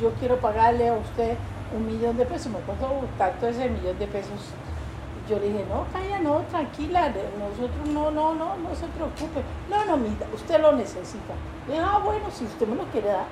yo 0.00 0.12
quiero 0.20 0.36
pagarle 0.38 0.88
a 0.88 0.94
usted 0.94 1.36
un 1.76 1.86
millón 1.86 2.16
de 2.16 2.24
pesos. 2.26 2.52
Me 2.52 2.60
costó 2.60 2.88
tanto 3.18 3.48
ese 3.48 3.68
millón 3.68 3.98
de 3.98 4.06
pesos. 4.06 4.38
Yo 5.28 5.38
le 5.38 5.46
dije, 5.46 5.64
no, 5.70 5.86
calla, 5.92 6.18
no, 6.18 6.42
tranquila, 6.50 7.08
nosotros 7.38 7.88
no, 7.88 8.10
no, 8.10 8.34
no, 8.34 8.56
no 8.56 8.74
se 8.74 8.86
preocupe. 8.88 9.40
No, 9.70 9.84
no, 9.86 9.96
mira, 9.96 10.26
usted 10.34 10.60
lo 10.60 10.72
necesita. 10.72 11.32
Le 11.66 11.74
dije, 11.74 11.84
ah, 11.86 11.98
bueno, 12.04 12.26
si 12.30 12.44
usted 12.44 12.66
me 12.66 12.76
lo 12.76 12.84
quiere 12.84 13.08
dar, 13.08 13.24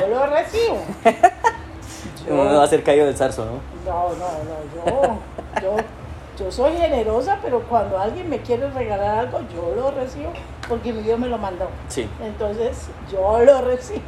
yo 0.00 0.08
lo 0.08 0.26
recibo. 0.26 0.78
No 2.28 2.36
va 2.36 2.62
a 2.62 2.66
ser 2.66 2.82
caído 2.82 3.06
del 3.06 3.16
zarzo, 3.16 3.44
¿no? 3.44 3.52
No, 3.90 4.10
no, 4.10 4.26
no, 4.44 4.74
yo, 4.74 5.18
yo, 5.62 5.76
yo 6.38 6.52
soy 6.52 6.76
generosa, 6.76 7.38
pero 7.42 7.62
cuando 7.62 7.98
alguien 7.98 8.28
me 8.28 8.40
quiere 8.42 8.68
regalar 8.70 9.18
algo, 9.18 9.40
yo 9.52 9.74
lo 9.74 9.90
recibo 9.92 10.32
porque 10.68 10.92
mi 10.92 11.02
Dios 11.02 11.18
me 11.18 11.28
lo 11.28 11.38
mandó. 11.38 11.68
Sí. 11.88 12.08
Entonces, 12.22 12.88
yo 13.10 13.40
lo 13.40 13.62
recibo. 13.62 14.02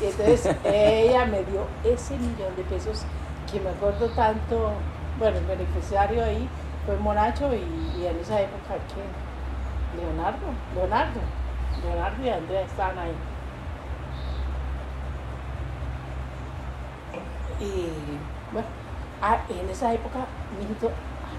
Y 0.00 0.06
entonces 0.06 0.54
ella 0.64 1.24
me 1.24 1.42
dio 1.44 1.66
ese 1.84 2.16
millón 2.18 2.54
de 2.56 2.62
pesos 2.64 3.04
que 3.50 3.60
me 3.60 3.70
acuerdo 3.70 4.08
tanto, 4.10 4.72
bueno, 5.18 5.38
el 5.38 5.44
beneficiario 5.44 6.24
ahí 6.24 6.48
fue 6.84 6.96
Monacho 6.96 7.52
y, 7.54 8.06
en 8.06 8.18
esa 8.18 8.40
época 8.40 8.74
que 8.88 10.00
Leonardo, 10.00 10.46
Leonardo, 10.74 11.20
Leonardo 11.82 12.24
y 12.24 12.28
Andrea 12.28 12.60
estaban 12.62 12.98
ahí. 12.98 13.14
Y 17.60 17.88
bueno, 18.52 18.68
ah, 19.22 19.38
en 19.48 19.70
esa 19.70 19.94
época, 19.94 20.26
mijito, 20.58 20.88
a 20.88 21.30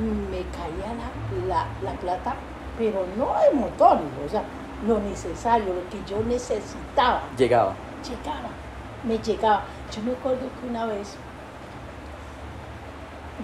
mí 0.00 0.10
me 0.30 0.42
caía 0.50 0.94
la, 0.94 1.46
la, 1.46 1.66
la 1.82 1.98
plata, 1.98 2.34
pero 2.78 3.04
no 3.18 3.34
de 3.38 3.52
montones, 3.54 4.06
o 4.24 4.28
sea, 4.28 4.42
lo 4.86 4.98
necesario, 5.00 5.74
lo 5.74 5.88
que 5.90 6.02
yo 6.10 6.22
necesitaba, 6.24 7.22
Llegaba. 7.36 7.74
llegaba, 8.08 8.48
me 9.04 9.18
llegaba. 9.18 9.62
Yo 9.94 10.02
me 10.02 10.12
acuerdo 10.12 10.40
que 10.60 10.68
una 10.68 10.86
vez 10.86 11.16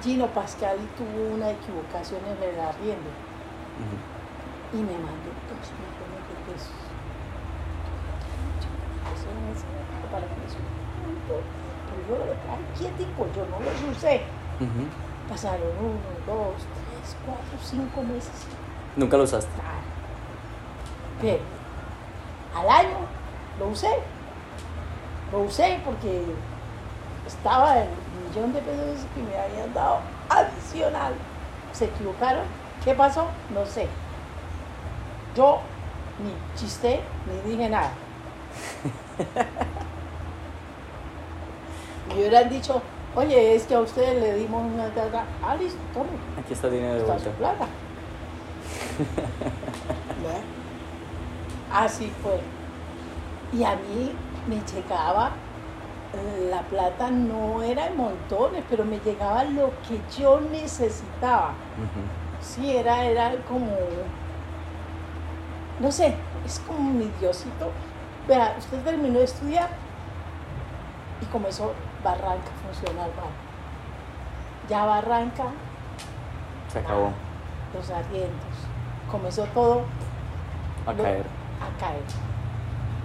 Gino 0.03 0.27
Pascal 0.29 0.79
tuvo 0.97 1.35
una 1.35 1.51
equivocación 1.51 2.21
en 2.27 2.43
el 2.43 2.61
arriendo 2.61 3.11
Ujú. 3.79 3.97
y 4.75 4.77
me 4.79 4.93
mandó 4.93 5.31
dos 5.49 5.69
millones 5.79 6.23
de 6.29 6.53
pesos. 6.53 6.73
Para 10.11 10.25
que. 10.25 10.33
Pero 11.29 12.01
yo 12.09 12.25
lo 12.25 12.33
traje 12.33 12.63
quietico, 12.79 13.27
yo 13.37 13.45
no 13.47 13.61
los 13.61 13.97
usé. 13.97 14.23
Pasaron 15.29 15.61
uno, 15.79 16.01
dos, 16.27 16.55
tres, 16.57 17.17
cuatro, 17.27 17.59
cinco 17.63 18.03
meses. 18.03 18.47
Nunca 18.97 19.17
lo 19.19 19.25
usaste. 19.25 19.51
Pero 21.21 21.39
al 22.55 22.69
año 22.69 22.99
lo 23.59 23.69
usé. 23.69 23.91
Lo 25.33 25.41
usé 25.41 25.81
porque 25.85 26.23
estaba 27.27 27.79
el 27.79 27.89
millón 28.27 28.53
de 28.53 28.61
pesos 28.61 29.05
que 29.15 29.23
me 29.23 29.39
habían 29.39 29.73
dado 29.75 29.99
adicional. 30.29 31.15
Se 31.73 31.87
equivocaron. 31.87 32.45
¿Qué 32.85 32.95
pasó? 32.95 33.27
No 33.53 33.67
sé. 33.67 33.89
Yo 35.37 35.61
ni 36.23 36.33
chisté 36.59 37.01
ni 37.27 37.51
dije 37.51 37.69
nada. 37.69 37.91
Y 42.11 42.21
hubieran 42.21 42.49
dicho, 42.49 42.81
oye, 43.15 43.55
es 43.55 43.65
que 43.65 43.75
a 43.75 43.81
ustedes 43.81 44.19
le 44.21 44.35
dimos 44.35 44.65
una 44.65 44.89
carga. 44.95 45.25
Ah, 45.43 45.55
listo, 45.57 45.79
tome. 45.93 46.09
Aquí 46.43 46.55
está 46.55 46.69
el 46.69 46.73
dinero 46.75 46.95
de 46.95 47.01
Está 47.01 47.19
su 47.19 47.31
plata. 47.31 47.67
Así 51.73 52.13
fue. 52.23 52.41
Y 53.53 53.65
a 53.65 53.77
mí 53.77 54.13
me 54.47 54.57
llegaba, 54.61 55.31
la 56.51 56.63
plata 56.63 57.11
no 57.11 57.63
era 57.63 57.87
en 57.87 57.97
montones, 57.97 58.65
pero 58.69 58.85
me 58.85 58.99
llegaba 59.01 59.45
lo 59.45 59.71
que 59.87 60.01
yo 60.19 60.41
necesitaba. 60.41 61.53
Sí, 62.41 62.77
era, 62.77 63.05
era 63.05 63.33
como, 63.49 63.67
no 65.81 65.93
sé, 65.93 66.15
es 66.45 66.59
como 66.61 66.91
mi 66.93 67.11
diosito. 67.21 67.71
Vea, 68.27 68.55
usted 68.59 68.83
terminó 68.83 69.19
de 69.19 69.25
estudiar 69.25 69.69
y 71.23 71.25
comenzó 71.27 71.73
Barranca 72.05 72.51
Funcional 72.65 73.11
Banco. 73.11 73.29
Ya 74.69 74.85
Barranca 74.85 75.45
Se 76.69 76.79
acabó. 76.81 77.11
los 77.75 77.91
arriendos. 77.91 78.57
Comenzó 79.11 79.45
todo 79.47 79.83
A 80.87 80.93
lo- 80.93 81.03
caer. 81.03 81.25
Caer. 81.79 82.03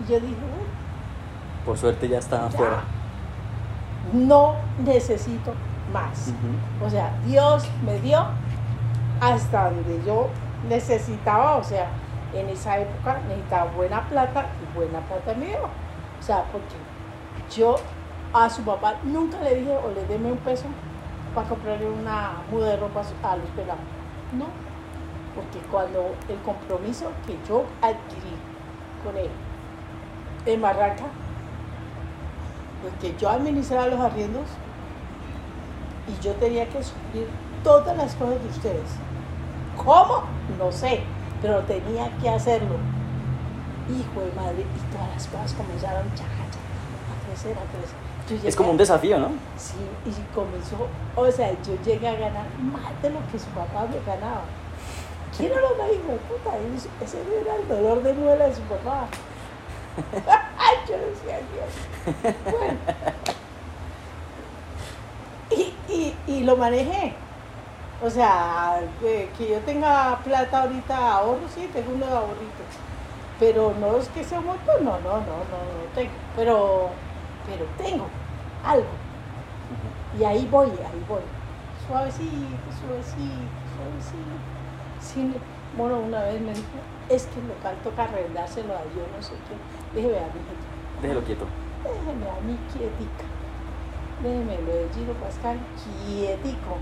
Y 0.08 0.12
yo 0.12 0.20
dije, 0.20 0.34
"Uy, 0.34 1.66
Por 1.66 1.78
suerte 1.78 2.08
ya 2.10 2.20
estaban 2.20 2.50
ya, 2.50 2.56
afuera. 2.56 2.84
no 4.14 4.56
necesito 4.84 5.54
más. 5.94 6.34
O 6.86 6.90
sea, 6.90 7.16
Dios 7.26 7.66
me 7.86 8.00
dio 8.00 8.26
hasta 9.22 9.70
donde 9.70 10.02
yo 10.06 10.28
necesitaba, 10.68 11.56
o 11.58 11.64
sea, 11.64 11.88
en 12.34 12.50
esa 12.50 12.80
época 12.80 13.20
necesitaba 13.28 13.72
buena 13.72 14.02
plata 14.10 14.46
y 14.62 14.76
buena 14.76 15.00
plata 15.02 15.34
me 15.38 15.46
dio. 15.48 15.60
O 16.20 16.24
sea, 16.24 16.44
porque 16.52 16.76
yo 17.56 17.76
a 18.34 18.50
su 18.50 18.64
papá 18.64 18.96
nunca 19.04 19.40
le 19.42 19.56
dije 19.56 19.72
o 19.72 19.90
le 19.94 20.06
déme 20.08 20.32
un 20.32 20.38
peso 20.40 20.66
para 21.36 21.48
comprarle 21.48 21.88
una 21.90 22.32
muda 22.52 22.70
de 22.70 22.78
ropa 22.78 23.02
a 23.24 23.36
los 23.38 23.48
pelados. 23.52 23.82
No, 24.38 24.46
porque 25.36 25.60
cuando 25.72 26.16
el 26.28 26.38
compromiso 26.40 27.12
que 27.28 27.38
yo 27.48 27.64
adquirí 27.82 28.34
con 29.04 29.18
él 29.18 29.30
en 30.46 30.62
Barranca, 30.62 31.06
porque 32.82 33.16
yo 33.18 33.30
administraba 33.30 33.88
los 33.88 34.00
arriendos 34.00 34.46
y 36.08 36.24
yo 36.24 36.34
tenía 36.34 36.68
que 36.68 36.84
suplir 36.84 37.28
todas 37.64 37.96
las 37.96 38.14
cosas 38.16 38.42
de 38.44 38.50
ustedes. 38.50 38.90
¿Cómo? 39.78 40.24
No 40.60 40.72
sé, 40.72 41.02
pero 41.42 41.60
tenía 41.62 42.10
que 42.22 42.30
hacerlo. 42.30 42.76
Hijo 43.90 44.22
de 44.22 44.32
madre, 44.34 44.62
y 44.62 44.94
todas 44.94 45.10
las 45.14 45.28
cosas 45.28 45.54
comenzaron 45.54 46.08
a 46.08 47.28
crecer, 47.28 47.58
a 47.58 47.66
crecer. 47.72 48.48
Es 48.48 48.56
como 48.56 48.72
un 48.72 48.78
desafío, 48.78 49.20
¿no? 49.20 49.30
Sí, 49.58 49.76
y 50.06 50.34
comenzó, 50.34 50.88
o 51.16 51.32
sea, 51.32 51.52
yo 51.64 51.76
llegué 51.84 52.08
a 52.08 52.14
ganar 52.14 52.46
más 52.60 53.02
de 53.02 53.10
lo 53.10 53.20
que 53.32 53.38
su 53.38 53.48
papá 53.48 53.86
me 53.90 54.00
ganaba. 54.06 54.44
¿Quién 55.38 55.52
era 55.52 55.62
una 55.68 55.90
hijo 55.92 56.12
de 56.12 56.18
puta? 56.18 56.52
Ese- 56.76 56.90
Ese 57.04 57.42
era 57.42 57.56
el 57.56 57.68
dolor 57.68 58.04
de 58.04 58.14
muela 58.14 58.48
de 58.48 58.56
su 58.56 58.62
papá. 58.64 59.08
Yo 60.88 60.98
decía, 60.98 61.40
Dios. 61.52 62.34
Bueno. 62.52 62.80
Y, 65.50 65.74
y, 65.92 66.16
y 66.28 66.44
lo 66.44 66.56
manejé. 66.58 67.14
O 68.04 68.10
sea, 68.10 68.82
que, 69.00 69.30
que 69.38 69.50
yo 69.52 69.60
tenga 69.60 70.18
plata 70.26 70.64
ahorita, 70.64 71.14
ahorro, 71.14 71.48
sí, 71.54 71.70
tengo 71.72 71.94
unos 71.94 72.10
ahorritos. 72.10 72.68
Pero 73.40 73.74
no 73.80 73.98
es 73.98 74.10
que 74.10 74.24
sea 74.26 74.40
un 74.40 74.48
montón, 74.48 74.84
no, 74.84 75.00
no, 75.00 75.10
no, 75.10 75.20
no, 75.20 75.22
no 75.22 75.94
tengo. 75.96 76.12
Pero, 76.36 76.90
pero 77.48 77.66
tengo 77.78 78.08
algo. 78.66 78.88
Y 80.20 80.24
ahí 80.26 80.46
voy, 80.52 80.68
ahí 80.68 81.06
voy. 81.08 81.22
Suavecito, 81.88 82.28
suavecito, 82.82 83.48
suavecito. 83.76 84.53
Sí, 85.04 85.34
bueno, 85.78 86.00
una 86.00 86.22
vez 86.24 86.40
me 86.42 86.54
dijo, 86.54 86.80
es 87.10 87.26
que 87.28 87.40
el 87.40 87.48
local 87.48 87.76
toca 87.84 88.04
arrendárselo 88.04 88.74
a 88.74 88.84
yo 88.96 89.04
no 89.16 89.22
sé 89.22 89.34
qué. 89.50 89.56
Dije, 90.00 90.08
vea, 90.10 90.28
mijito, 90.28 90.66
Déjelo 91.02 91.22
quieto. 91.24 91.46
déjeme 91.84 92.30
a 92.30 92.40
mí 92.42 92.58
quietica. 92.72 93.26
Déjeme 94.24 94.58
lo 94.66 94.74
de 94.74 94.90
Giro 94.94 95.14
Pascal 95.16 95.58
quietico. 96.08 96.78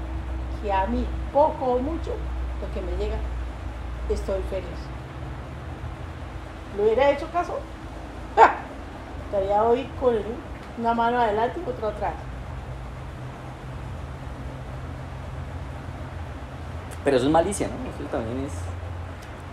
Que 0.62 0.72
a 0.72 0.86
mí, 0.86 1.06
poco 1.34 1.66
o 1.66 1.80
mucho, 1.80 2.12
lo 2.62 2.72
que 2.74 2.82
me 2.86 2.96
llega, 3.04 3.18
estoy 4.10 4.42
feliz. 4.44 4.82
¿Lo 6.78 6.84
hubiera 6.84 7.10
hecho 7.10 7.28
caso? 7.32 7.58
¡Ja! 8.36 8.54
Estaría 9.26 9.64
hoy 9.64 9.90
con 10.00 10.16
una 10.78 10.94
mano 10.94 11.20
adelante 11.20 11.60
y 11.66 11.70
otra 11.70 11.88
atrás. 11.90 12.14
Pero 17.04 17.18
eso 17.18 17.26
es 17.26 17.32
malicia, 17.32 17.68
¿no? 17.68 17.74
Eso 17.90 18.10
también 18.12 18.46
es. 18.46 18.54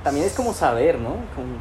También 0.04 0.26
es 0.26 0.34
como 0.34 0.52
saber, 0.52 0.98
¿no? 0.98 1.16
Como 1.34 1.56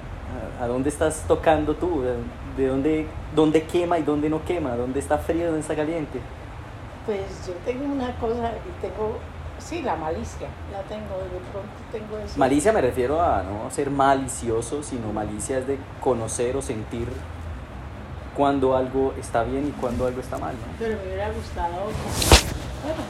a, 0.59 0.63
a 0.63 0.67
dónde 0.67 0.89
estás 0.89 1.23
tocando 1.27 1.75
tú, 1.75 2.01
de, 2.01 2.15
de 2.61 2.67
dónde, 2.67 3.07
dónde 3.35 3.63
quema 3.63 3.97
y 3.97 4.03
dónde 4.03 4.29
no 4.29 4.43
quema, 4.45 4.75
dónde 4.75 4.99
está 4.99 5.17
frío 5.17 5.45
dónde 5.45 5.61
está 5.61 5.75
caliente. 5.75 6.19
Pues 7.05 7.21
yo 7.47 7.53
tengo 7.65 7.85
una 7.85 8.13
cosa 8.17 8.51
y 8.51 8.81
tengo, 8.81 9.17
sí, 9.59 9.81
la 9.81 9.95
malicia, 9.95 10.49
la 10.73 10.81
tengo, 10.83 11.15
de 11.17 11.39
pronto 11.51 11.69
tengo 11.91 12.17
eso. 12.17 12.37
Malicia 12.37 12.73
me 12.73 12.81
refiero 12.81 13.21
a 13.21 13.43
no 13.43 13.71
ser 13.71 13.89
malicioso, 13.89 14.83
sino 14.83 15.13
malicia 15.13 15.59
es 15.59 15.67
de 15.67 15.77
conocer 16.01 16.57
o 16.57 16.61
sentir 16.61 17.07
cuando 18.35 18.75
algo 18.75 19.13
está 19.17 19.43
bien 19.43 19.67
y 19.67 19.71
cuando 19.79 20.05
algo 20.05 20.19
está 20.19 20.37
mal, 20.37 20.53
¿no? 20.53 20.67
Pero 20.77 20.97
me 20.97 21.05
hubiera 21.05 21.31
gustado, 21.31 21.87
bueno, 22.83 23.01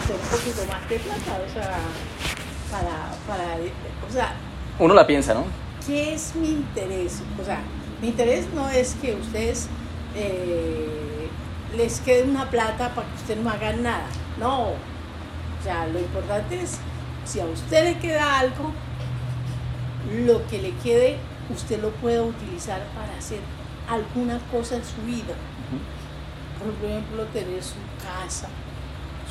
hacer 0.00 0.16
un 0.16 0.28
poquito 0.28 0.72
más 0.72 0.88
de 0.88 0.98
plata, 0.98 1.40
o 1.46 1.52
sea, 1.52 1.78
para, 2.70 3.14
para, 3.26 3.56
o 4.08 4.12
sea, 4.12 4.34
Uno 4.78 4.94
la 4.94 5.06
piensa, 5.06 5.34
¿no? 5.34 5.44
¿qué 5.86 6.14
es 6.14 6.34
mi 6.34 6.48
interés? 6.48 7.22
O 7.40 7.44
sea, 7.44 7.60
mi 8.02 8.08
interés 8.08 8.46
no 8.54 8.68
es 8.68 8.94
que 9.00 9.14
ustedes 9.14 9.68
eh, 10.14 11.28
les 11.76 12.00
quede 12.00 12.24
una 12.24 12.50
plata 12.50 12.94
para 12.94 13.06
que 13.08 13.14
ustedes 13.14 13.42
no 13.42 13.50
hagan 13.50 13.82
nada, 13.82 14.06
no. 14.38 14.70
O 14.70 15.62
sea, 15.62 15.86
lo 15.86 15.98
importante 15.98 16.60
es, 16.60 16.78
si 17.24 17.40
a 17.40 17.44
usted 17.44 17.84
le 17.84 17.98
queda 17.98 18.38
algo, 18.38 18.72
lo 20.24 20.46
que 20.48 20.60
le 20.60 20.72
quede, 20.82 21.18
usted 21.54 21.80
lo 21.80 21.90
pueda 21.90 22.22
utilizar 22.22 22.82
para 22.94 23.16
hacer 23.16 23.40
alguna 23.88 24.38
cosa 24.50 24.76
en 24.76 24.84
su 24.84 25.00
vida. 25.02 25.34
Por 26.58 26.88
ejemplo, 26.88 27.24
tener 27.26 27.62
su 27.62 27.74
casa, 28.02 28.48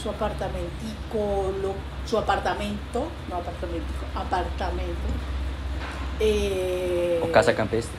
su 0.05 0.11
apartamentico, 0.11 1.51
lo- 1.63 1.73
su 2.07 2.15
apartamento, 2.19 3.07
no 3.27 3.37
apartamentico, 3.37 4.05
apartamento. 4.13 5.07
eh, 6.19 7.19
O 7.23 7.31
casa 7.31 7.53
campestre. 7.55 7.97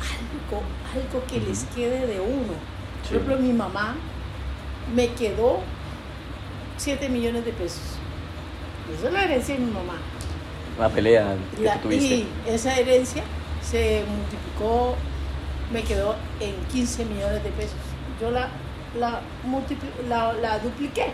algo, 0.00 0.62
algo 0.94 1.26
que 1.26 1.40
les 1.40 1.64
quede 1.74 2.06
de 2.06 2.20
uno. 2.20 2.54
Sí. 3.02 3.08
Por 3.08 3.16
ejemplo, 3.16 3.36
mi 3.38 3.52
mamá 3.52 3.96
me 4.94 5.08
quedó 5.08 5.58
7 6.76 7.08
millones 7.08 7.44
de 7.44 7.52
pesos. 7.52 7.82
Y 8.90 8.94
Eso 8.96 9.08
es 9.08 9.12
la 9.12 9.24
herencia 9.24 9.54
de 9.56 9.60
mi 9.60 9.70
mamá. 9.72 9.94
Una 10.78 10.88
pelea 10.88 11.34
que 11.56 11.62
La- 11.64 11.74
tú 11.74 11.88
tuviste. 11.88 12.06
y 12.14 12.28
esa 12.46 12.74
herencia 12.78 13.22
se 13.62 14.04
multiplicó, 14.08 14.94
me 15.72 15.82
quedó 15.82 16.14
en 16.40 16.54
15 16.72 17.04
millones 17.04 17.42
de 17.42 17.50
pesos. 17.50 17.74
yo 18.20 18.30
la, 18.30 18.48
la, 18.98 19.20
la, 20.08 20.32
la 20.34 20.58
dupliqué, 20.58 21.06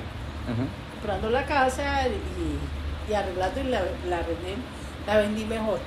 comprando 0.95 1.31
la 1.31 1.45
casa 1.45 2.07
y, 2.09 3.11
y 3.11 3.15
arreglando 3.15 3.61
y 3.61 3.65
la, 3.65 3.81
la, 4.09 4.19
vendí, 4.19 4.55
la 5.07 5.19
vendí 5.19 5.45
mejor. 5.45 5.79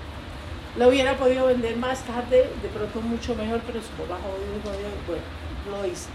La 0.78 0.88
hubiera 0.88 1.18
podido 1.18 1.48
vender 1.48 1.76
más 1.78 2.04
tarde, 2.04 2.50
de 2.62 2.70
pronto 2.70 3.02
mucho 3.02 3.34
mejor, 3.36 3.60
pero 3.66 3.82
su 3.82 3.90
papá 3.90 4.20
jodido, 4.22 4.62
jodido, 4.64 4.90
bueno, 5.08 5.24
lo 5.72 5.86
hice. 5.88 6.10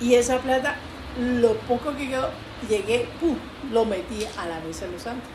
Y 0.00 0.14
esa 0.14 0.38
plata, 0.38 0.76
lo 1.18 1.54
poco 1.54 1.94
que 1.96 2.08
quedó, 2.08 2.30
llegué, 2.68 3.08
pum, 3.20 3.36
lo 3.72 3.84
metí 3.84 4.24
a 4.38 4.46
la 4.46 4.60
mesa 4.60 4.86
de 4.86 4.92
los 4.92 5.02
santos. 5.02 5.28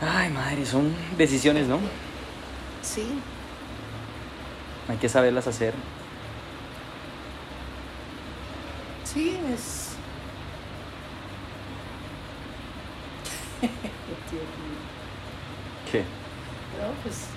Ay, 0.00 0.28
madre, 0.30 0.66
son 0.66 0.94
decisiones, 1.16 1.66
¿no? 1.68 1.78
Sí, 2.82 3.06
Hay 4.88 4.96
que 4.98 5.08
saberlas 5.08 5.46
hacer. 5.46 5.74
sí, 9.16 9.36
es. 9.52 9.96
¿Qué? 15.90 16.00
No, 16.00 16.92
pues. 17.02 17.28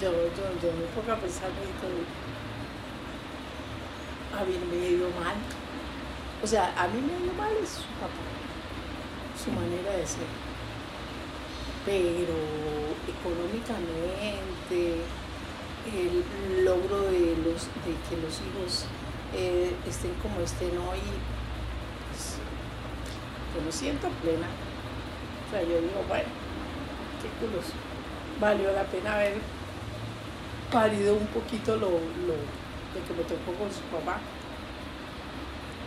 Yo, 0.00 0.10
yo, 0.10 0.18
yo 0.62 0.72
me 0.74 0.86
pongo 0.94 1.12
a 1.12 1.16
pensar. 1.16 1.50
A 4.38 4.44
mí 4.44 4.54
me 4.70 4.86
ha 4.86 4.88
ido 4.88 5.10
mal. 5.10 5.36
O 6.42 6.46
sea, 6.46 6.72
a 6.80 6.88
mí 6.88 7.00
me 7.00 7.14
ha 7.14 7.18
ido 7.18 7.34
mal 7.34 7.52
es 7.62 7.68
su 7.68 7.82
papá, 8.00 8.24
su 9.36 9.50
manera 9.50 9.92
de 9.96 10.06
ser. 10.06 10.26
Pero 11.84 12.77
económicamente, 13.08 15.02
el 15.88 16.64
logro 16.64 17.02
de, 17.02 17.36
los, 17.44 17.64
de 17.84 17.94
que 18.08 18.16
los 18.20 18.40
hijos 18.44 18.84
eh, 19.34 19.74
estén 19.88 20.12
como 20.22 20.40
estén 20.40 20.76
hoy, 20.78 21.00
pues, 22.10 22.36
yo 23.54 23.62
me 23.64 23.72
siento 23.72 24.08
plena. 24.22 24.46
O 25.46 25.50
sea, 25.50 25.62
yo 25.62 25.80
digo, 25.80 26.04
bueno, 26.08 26.28
qué 27.22 27.28
culos. 27.40 27.66
Valió 28.40 28.72
la 28.72 28.84
pena 28.84 29.14
haber 29.14 29.38
parido 30.70 31.14
un 31.14 31.26
poquito 31.28 31.76
lo, 31.76 31.88
lo, 31.88 32.36
lo 32.36 33.06
que 33.06 33.14
me 33.16 33.22
tocó 33.22 33.52
con 33.58 33.72
su 33.72 33.80
papá. 33.90 34.18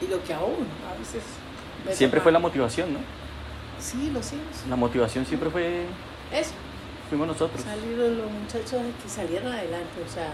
Y 0.02 0.08
lo 0.08 0.24
que 0.24 0.34
aún 0.34 0.68
a 0.90 0.98
veces... 0.98 1.24
me 1.86 1.94
Siempre 1.94 2.20
fue 2.20 2.32
la 2.32 2.40
motivación, 2.40 2.94
¿no? 2.94 3.00
Sí, 3.80 4.10
lo 4.12 4.22
sé. 4.22 4.36
sí. 4.52 4.70
La 4.70 4.76
motivación 4.76 5.26
siempre 5.26 5.50
fue, 5.50 5.86
Eso, 6.32 6.54
fuimos 7.12 7.28
nosotros. 7.28 7.60
salieron 7.62 8.18
los 8.20 8.32
muchachos 8.32 8.80
que 9.04 9.10
salieron 9.10 9.52
adelante, 9.52 10.00
o 10.00 10.10
sea, 10.10 10.32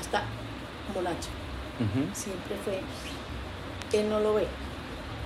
hasta 0.00 0.24
Monacho. 0.94 1.28
Siempre 2.14 2.56
fue, 2.64 2.80
él 3.92 4.08
no 4.08 4.18
lo 4.20 4.32
ve, 4.34 4.46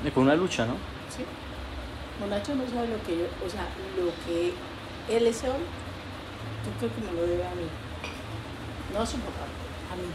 Y 0.05 0.11
Fue 0.11 0.25
una 0.25 0.35
lucha, 0.35 0.67
¿no? 0.67 0.75
¿sí? 1.15 1.23
Monacho 2.19 2.57
no 2.57 2.67
sabe 2.67 2.89
lo 2.89 2.99
que 3.07 3.19
yo, 3.23 3.27
o 3.39 3.49
sea, 3.49 3.71
lo 3.95 4.11
que 4.27 4.51
él 5.15 5.27
es 5.29 5.45
hoy, 5.45 5.63
yo 5.63 6.71
creo 6.81 6.91
que 6.91 7.07
me 7.07 7.13
lo 7.15 7.23
debe 7.23 7.47
a 7.47 7.55
mí. 7.55 7.71
No 8.93 8.99
a 8.99 9.07
su 9.07 9.19
papá, 9.19 9.47
a 9.93 9.95
mí. 9.95 10.11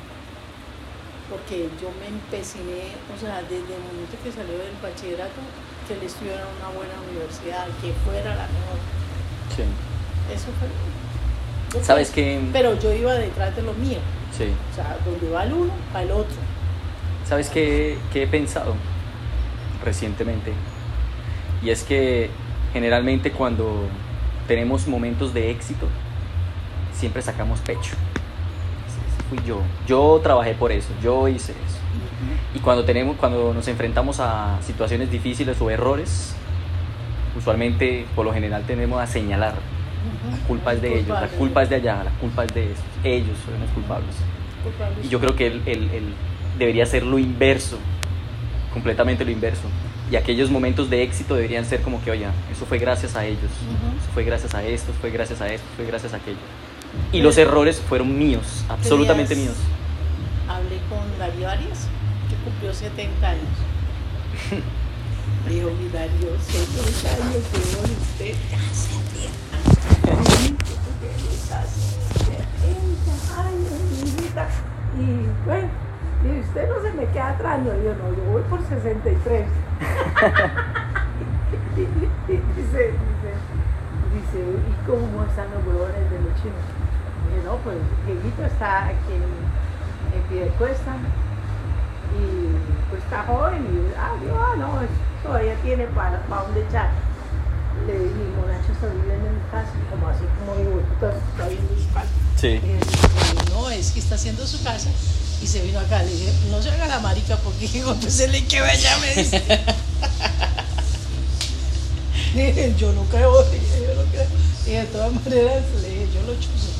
Porque 1.29 1.69
yo 1.79 1.87
me 2.03 2.07
empeciné, 2.11 2.99
o 3.07 3.17
sea, 3.17 3.39
desde 3.43 3.79
el 3.79 3.79
momento 3.79 4.19
que 4.21 4.29
salió 4.29 4.57
del 4.59 4.75
bachillerato, 4.83 5.39
que 5.87 5.93
él 5.93 6.03
estudiara 6.03 6.43
en 6.43 6.51
una 6.59 6.67
buena 6.75 6.99
universidad, 6.99 7.63
que 7.79 7.93
fuera 8.03 8.35
la 8.35 8.43
mejor. 8.51 8.79
Sí. 9.55 9.63
Eso 10.31 10.47
fue. 10.59 11.79
yo 11.79 11.85
¿Sabes 11.85 12.11
qué? 12.11 12.39
Pero 12.51 12.79
yo 12.79 12.93
iba 12.93 13.13
detrás 13.13 13.55
de 13.55 13.61
lo 13.63 13.73
mío. 13.73 13.97
Sí. 14.37 14.45
O 14.71 14.75
sea, 14.75 14.97
donde 15.05 15.29
va 15.29 15.43
el 15.43 15.53
uno, 15.53 15.73
va 15.95 16.03
el 16.03 16.11
otro. 16.11 16.35
¿Sabes 17.27 17.49
qué, 17.49 17.97
qué 18.11 18.23
he 18.23 18.27
pensado 18.27 18.75
recientemente? 19.83 20.53
Y 21.61 21.69
es 21.69 21.83
que 21.83 22.29
generalmente 22.73 23.31
cuando 23.31 23.87
tenemos 24.47 24.87
momentos 24.87 25.33
de 25.33 25.51
éxito, 25.51 25.87
siempre 26.93 27.21
sacamos 27.21 27.59
pecho. 27.61 27.95
Fui 29.29 29.39
yo. 29.45 29.61
Yo 29.87 30.19
trabajé 30.21 30.53
por 30.53 30.71
eso, 30.71 30.89
yo 31.01 31.27
hice 31.27 31.53
eso. 31.53 31.83
Y 32.55 32.59
cuando, 32.59 32.85
tenemos, 32.85 33.17
cuando 33.17 33.53
nos 33.53 33.67
enfrentamos 33.67 34.19
a 34.19 34.59
situaciones 34.61 35.09
difíciles 35.11 35.59
o 35.59 35.69
errores, 35.69 36.35
usualmente, 37.37 38.05
por 38.15 38.25
lo 38.25 38.33
general, 38.33 38.63
tenemos 38.65 39.01
a 39.01 39.07
señalar. 39.07 39.55
La 40.31 40.47
culpa 40.47 40.73
es 40.73 40.81
de 40.81 40.99
ellos, 40.99 41.07
la 41.09 41.27
culpa 41.27 41.63
es 41.63 41.69
de 41.69 41.75
allá, 41.75 42.03
la 42.03 42.11
culpa 42.11 42.43
es 42.45 42.53
de 42.53 42.63
esos. 42.71 42.83
Ellos 43.03 43.37
son 43.45 43.59
los 43.59 43.69
culpables. 43.71 44.15
Y 45.03 45.09
yo 45.09 45.19
creo 45.19 45.35
que 45.35 45.47
él, 45.47 45.61
él- 45.65 45.89
él 45.93 46.13
debería 46.57 46.85
ser 46.85 47.03
lo 47.03 47.17
inverso, 47.19 47.77
completamente 48.71 49.23
lo 49.25 49.31
inverso. 49.31 49.63
Y 50.11 50.15
aquellos 50.15 50.49
momentos 50.51 50.89
de 50.89 51.01
éxito 51.03 51.35
deberían 51.35 51.65
ser 51.65 51.81
como 51.81 52.03
que, 52.03 52.11
oye, 52.11 52.25
eso 52.51 52.65
fue 52.65 52.77
gracias 52.77 53.15
a 53.15 53.25
ellos, 53.25 53.39
eso 53.43 54.11
fue 54.13 54.23
gracias 54.23 54.53
a 54.53 54.63
esto, 54.63 54.91
fue 55.01 55.09
gracias 55.11 55.41
a 55.41 55.47
esto, 55.51 55.65
fue 55.75 55.85
gracias 55.85 56.13
a 56.13 56.17
aquello. 56.17 56.37
Y 57.11 57.21
los 57.21 57.37
errores 57.37 57.79
fueron 57.79 58.17
míos, 58.17 58.63
absolutamente 58.69 59.35
míos. 59.35 59.55
Hablé 60.47 60.77
con 60.89 61.17
Darío 61.17 61.49
Arias, 61.49 61.87
que 62.29 62.35
cumplió 62.43 62.73
70 62.73 63.27
años. 63.29 63.41
Dijo, 65.49 65.71
mi 65.71 65.89
Darío, 65.89 66.29
70 66.39 67.25
años, 67.25 67.37
usted 67.37 68.35
ya 68.51 68.59
se 68.73 68.93
atienda. 69.89 70.63
Ya 71.49 71.63
70 72.61 73.41
años, 73.41 73.71
mi 73.91 73.99
hijita. 74.09 74.47
Y 74.99 75.27
bueno, 75.45 75.67
y 76.23 76.39
usted 76.39 76.69
no 76.69 76.81
se 76.81 76.91
me 76.93 77.05
queda 77.07 77.29
atrás, 77.31 77.59
no, 77.59 77.73
yo 77.73 77.93
no, 77.95 78.15
yo 78.15 78.23
voy 78.31 78.41
por 78.43 78.61
63. 78.61 79.45
y 81.75 81.81
dice, 81.81 82.41
dice, 82.55 82.93
dice, 84.13 84.39
¿y 84.39 84.85
cómo 84.87 85.23
están 85.25 85.47
los 85.51 85.65
huevones 85.65 86.09
de 86.11 86.19
los 86.19 86.33
chinos? 86.41 86.63
Dije, 87.29 87.41
no, 87.45 87.55
pues 87.57 87.77
Dieguito 88.05 88.45
está 88.45 88.85
aquí 88.85 89.13
en, 89.13 89.23
en 90.17 90.21
Piedecuesta 90.29 90.91
y 92.15 92.55
pues 92.89 93.03
está 93.03 93.23
joven 93.23 93.63
y 93.65 93.93
ah, 93.97 94.13
ah, 94.39 94.55
no, 94.57 94.81
es- 94.81 95.23
todavía 95.23 95.55
tiene 95.63 95.85
para, 95.87 96.19
para 96.23 96.43
echar. 96.57 96.89
Le 97.87 97.93
dije, 97.93 98.13
mi 98.13 98.35
monacho 98.35 98.71
está 98.71 98.87
viviendo 98.87 99.27
en 99.27 99.35
mi 99.35 99.41
casa, 99.51 99.71
como 99.89 100.07
así 100.07 100.23
como 100.39 100.55
digo, 100.55 100.79
está, 100.93 101.09
está 101.17 101.47
viendo 101.47 101.73
su 101.75 101.93
casa. 101.93 102.07
Sí. 102.39 102.59
Dice, 102.59 103.51
no, 103.51 103.69
es 103.69 103.91
que 103.91 103.99
está 103.99 104.15
haciendo 104.15 104.47
su 104.47 104.63
casa 104.63 104.89
y 105.41 105.47
se 105.47 105.61
vino 105.61 105.79
acá. 105.79 106.03
Le 106.03 106.11
dije, 106.11 106.31
no 106.49 106.61
se 106.61 106.71
haga 106.71 106.87
la 106.87 106.99
marica 106.99 107.35
porque 107.37 107.67
pues 108.01 108.13
se 108.13 108.27
le 108.27 108.45
queda 108.45 108.69
allá, 108.69 108.97
me 108.99 109.15
dice. 109.15 109.41
Dije, 112.33 112.73
yo 112.77 112.91
no 112.93 113.03
creo, 113.03 113.31
yo 113.31 113.93
no 113.95 114.03
creo. 114.09 114.25
Y 114.65 114.71
de 114.71 114.85
todas 114.85 115.13
maneras, 115.13 115.63
le 115.81 115.89
dije, 115.89 116.07
yo 116.15 116.21
lo 116.23 116.33
chuzo. 116.39 116.71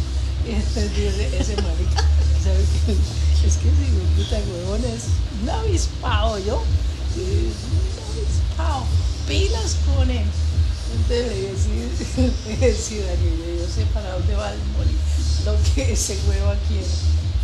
Y 0.48 0.52
entonces 0.56 0.96
dice, 0.96 1.38
ese 1.40 1.56
marica, 1.58 2.02
¿sabe 2.44 2.66
qué? 2.86 2.94
Es 3.46 3.58
que 3.58 3.70
si 3.70 3.92
me 3.92 4.04
puta 4.16 4.38
huevón 4.38 4.82
es 4.86 5.04
un 5.42 5.50
avispado 5.50 6.40
yo. 6.40 6.64
Es 7.16 7.58
un 7.70 7.86
avispado. 8.10 8.86
Pilas 9.28 9.76
con 9.86 10.10
él 10.10 10.26
de 11.08 11.24
decir, 11.52 11.90
yo 13.60 13.68
sé 13.68 13.86
para 13.94 14.14
dónde 14.14 14.36
va 14.36 14.52
el 14.52 14.60
moli, 14.78 14.96
lo 15.46 15.56
que 15.74 15.94
ese 15.94 16.18
huevo 16.28 16.50
aquí 16.52 16.80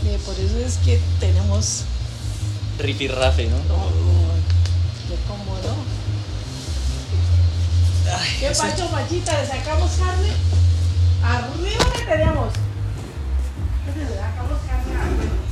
eh, 0.06 0.18
por 0.26 0.34
eso 0.40 0.58
es 0.60 0.78
que 0.78 1.00
tenemos... 1.20 1.84
Ripirrafe, 2.80 3.48
¿no? 3.48 3.58
No, 3.58 3.90
yo 5.10 5.16
como 5.28 5.56
no. 5.56 5.76
¿Qué 8.40 8.48
ese... 8.48 8.62
pacho, 8.62 8.90
machita? 8.90 9.42
¿Le 9.42 9.48
sacamos 9.48 9.92
carne? 9.92 10.32
Arriba 11.22 11.86
le 11.98 12.06
tenemos. 12.06 12.54
Le 13.88 14.08
sacamos 14.16 14.60
carne 14.66 14.96
arriba. 14.96 15.40